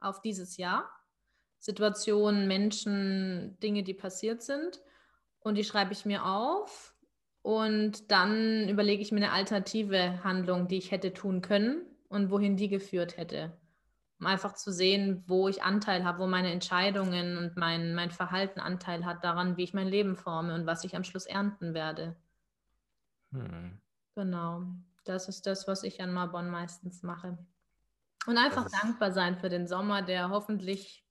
[0.00, 0.90] auf dieses Jahr.
[1.60, 4.80] Situationen, Menschen, Dinge, die passiert sind.
[5.38, 6.96] Und die schreibe ich mir auf.
[7.42, 12.56] Und dann überlege ich mir eine alternative Handlung, die ich hätte tun können und wohin
[12.56, 13.56] die geführt hätte.
[14.18, 18.58] Um einfach zu sehen, wo ich Anteil habe, wo meine Entscheidungen und mein, mein Verhalten
[18.58, 22.16] Anteil hat daran, wie ich mein Leben forme und was ich am Schluss ernten werde.
[23.30, 23.80] Hm.
[24.18, 24.64] Genau,
[25.04, 27.38] das ist das, was ich an Marbonne meistens mache.
[28.26, 31.06] Und einfach dankbar sein für den Sommer, der hoffentlich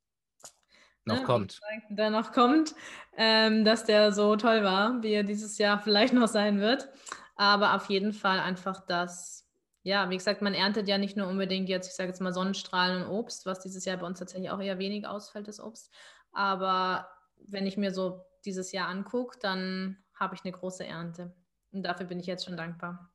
[1.05, 1.61] noch ne, kommt.
[1.87, 2.75] Der noch kommt,
[3.15, 6.89] ähm, dass der so toll war, wie er dieses Jahr vielleicht noch sein wird.
[7.37, 9.49] Aber auf jeden Fall einfach das,
[9.83, 13.03] ja, wie gesagt, man erntet ja nicht nur unbedingt jetzt, ich sage jetzt mal Sonnenstrahlen
[13.03, 15.93] und Obst, was dieses Jahr bei uns tatsächlich auch eher wenig ausfällt, das Obst.
[16.33, 21.33] Aber wenn ich mir so dieses Jahr angucke, dann habe ich eine große Ernte.
[21.77, 23.13] Und dafür bin ich jetzt schon dankbar.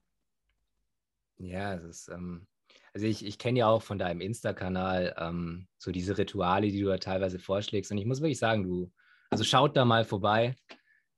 [1.39, 2.47] Ja, es ist, ähm,
[2.95, 6.87] also ich, ich kenne ja auch von deinem Insta-Kanal ähm, so diese Rituale, die du
[6.87, 7.91] da teilweise vorschlägst.
[7.91, 8.93] Und ich muss wirklich sagen, du,
[9.31, 10.55] also schaut da mal vorbei.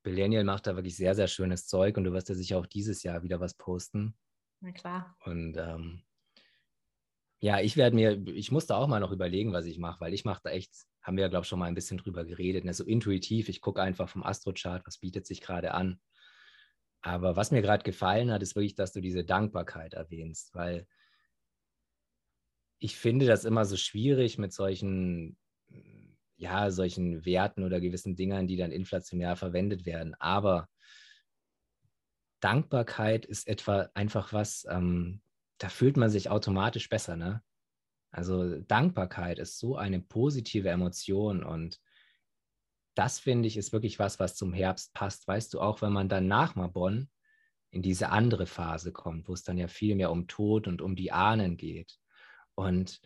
[0.02, 3.02] Billenial macht da wirklich sehr, sehr schönes Zeug und du wirst ja sicher auch dieses
[3.02, 4.16] Jahr wieder was posten.
[4.60, 5.14] Na klar.
[5.26, 6.02] Und ähm,
[7.40, 10.24] ja, ich werde mir, ich musste auch mal noch überlegen, was ich mache, weil ich
[10.24, 10.72] mache da echt,
[11.02, 12.72] haben wir ja, glaube ich, schon mal ein bisschen drüber geredet, ne?
[12.72, 16.00] so intuitiv, ich gucke einfach vom Astrochart, was bietet sich gerade an.
[17.04, 20.86] Aber was mir gerade gefallen hat, ist wirklich, dass du diese Dankbarkeit erwähnst, weil
[22.78, 25.36] ich finde das immer so schwierig mit solchen,
[26.36, 30.14] ja, solchen Werten oder gewissen Dingern, die dann inflationär verwendet werden.
[30.18, 30.66] Aber
[32.40, 35.20] Dankbarkeit ist etwa einfach was, ähm,
[35.58, 37.42] da fühlt man sich automatisch besser, ne?
[38.12, 41.80] Also Dankbarkeit ist so eine positive Emotion und
[42.94, 45.26] das finde ich ist wirklich was, was zum Herbst passt.
[45.26, 47.08] Weißt du, auch wenn man dann nach Marbonn
[47.70, 50.94] in diese andere Phase kommt, wo es dann ja viel mehr um Tod und um
[50.94, 51.98] die Ahnen geht.
[52.54, 53.00] Und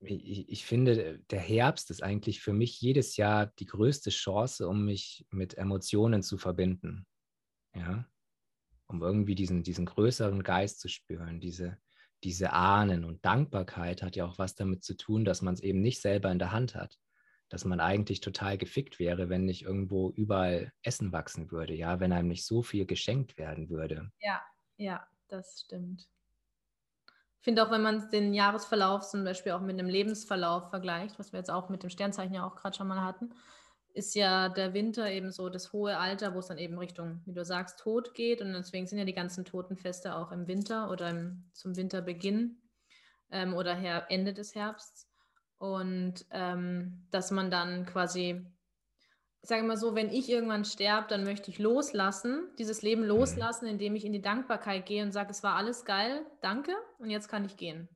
[0.00, 4.84] ich, ich, finde, der Herbst ist eigentlich für mich jedes Jahr die größte Chance, um
[4.84, 7.06] mich mit Emotionen zu verbinden.
[7.74, 8.06] Ja,
[8.86, 11.78] um irgendwie diesen, diesen größeren Geist zu spüren, diese,
[12.22, 13.04] diese Ahnen.
[13.04, 16.30] Und Dankbarkeit hat ja auch was damit zu tun, dass man es eben nicht selber
[16.30, 16.98] in der Hand hat
[17.48, 22.12] dass man eigentlich total gefickt wäre, wenn nicht irgendwo überall Essen wachsen würde, ja, wenn
[22.12, 24.10] einem nicht so viel geschenkt werden würde.
[24.20, 24.42] Ja,
[24.76, 26.08] ja, das stimmt.
[27.40, 31.32] Ich finde auch, wenn man den Jahresverlauf zum Beispiel auch mit einem Lebensverlauf vergleicht, was
[31.32, 33.34] wir jetzt auch mit dem Sternzeichen ja auch gerade schon mal hatten,
[33.94, 37.32] ist ja der Winter eben so das hohe Alter, wo es dann eben Richtung, wie
[37.32, 38.40] du sagst, Tod geht.
[38.40, 42.60] Und deswegen sind ja die ganzen Totenfeste auch im Winter oder im, zum Winterbeginn
[43.30, 45.08] ähm, oder her, Ende des Herbsts.
[45.58, 48.44] Und ähm, dass man dann quasi,
[49.42, 53.08] ich sage mal so, wenn ich irgendwann sterbe, dann möchte ich loslassen, dieses Leben mhm.
[53.08, 57.10] loslassen, indem ich in die Dankbarkeit gehe und sage, es war alles geil, danke und
[57.10, 57.88] jetzt kann ich gehen.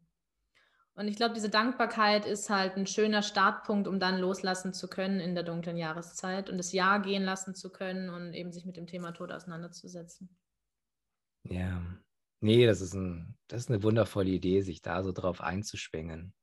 [0.98, 5.20] Und ich glaube, diese Dankbarkeit ist halt ein schöner Startpunkt, um dann loslassen zu können
[5.20, 8.76] in der dunklen Jahreszeit und das Jahr gehen lassen zu können und eben sich mit
[8.76, 10.36] dem Thema Tod auseinanderzusetzen.
[11.44, 11.80] Ja,
[12.40, 16.34] nee, das ist, ein, das ist eine wundervolle Idee, sich da so drauf einzuschwingen.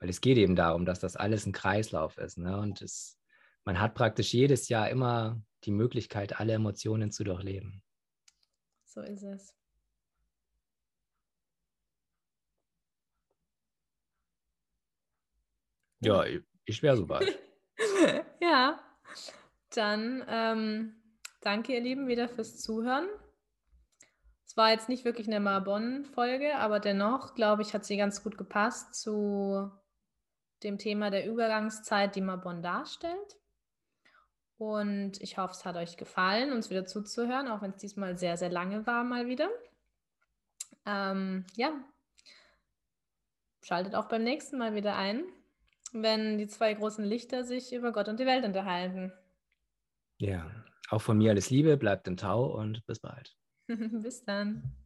[0.00, 2.38] Weil es geht eben darum, dass das alles ein Kreislauf ist.
[2.38, 2.58] Ne?
[2.58, 3.18] Und es,
[3.64, 7.82] man hat praktisch jedes Jahr immer die Möglichkeit, alle Emotionen zu durchleben.
[8.86, 9.54] So ist es.
[16.02, 16.24] Ja,
[16.64, 17.38] ich wäre soweit.
[18.40, 18.80] ja,
[19.74, 20.94] dann ähm,
[21.42, 23.06] danke ihr Lieben wieder fürs Zuhören.
[24.46, 28.38] Es war jetzt nicht wirklich eine Marbonne-Folge, aber dennoch, glaube ich, hat sie ganz gut
[28.38, 29.70] gepasst zu
[30.62, 33.36] dem Thema der Übergangszeit, die Marbonne darstellt.
[34.58, 38.36] Und ich hoffe, es hat euch gefallen, uns wieder zuzuhören, auch wenn es diesmal sehr,
[38.36, 39.48] sehr lange war, mal wieder.
[40.84, 41.72] Ähm, ja,
[43.62, 45.24] schaltet auch beim nächsten Mal wieder ein
[45.92, 49.12] wenn die zwei großen Lichter sich über Gott und die Welt unterhalten.
[50.18, 50.50] Ja,
[50.90, 53.36] auch von mir alles Liebe, bleibt im Tau und bis bald.
[53.68, 54.76] bis dann.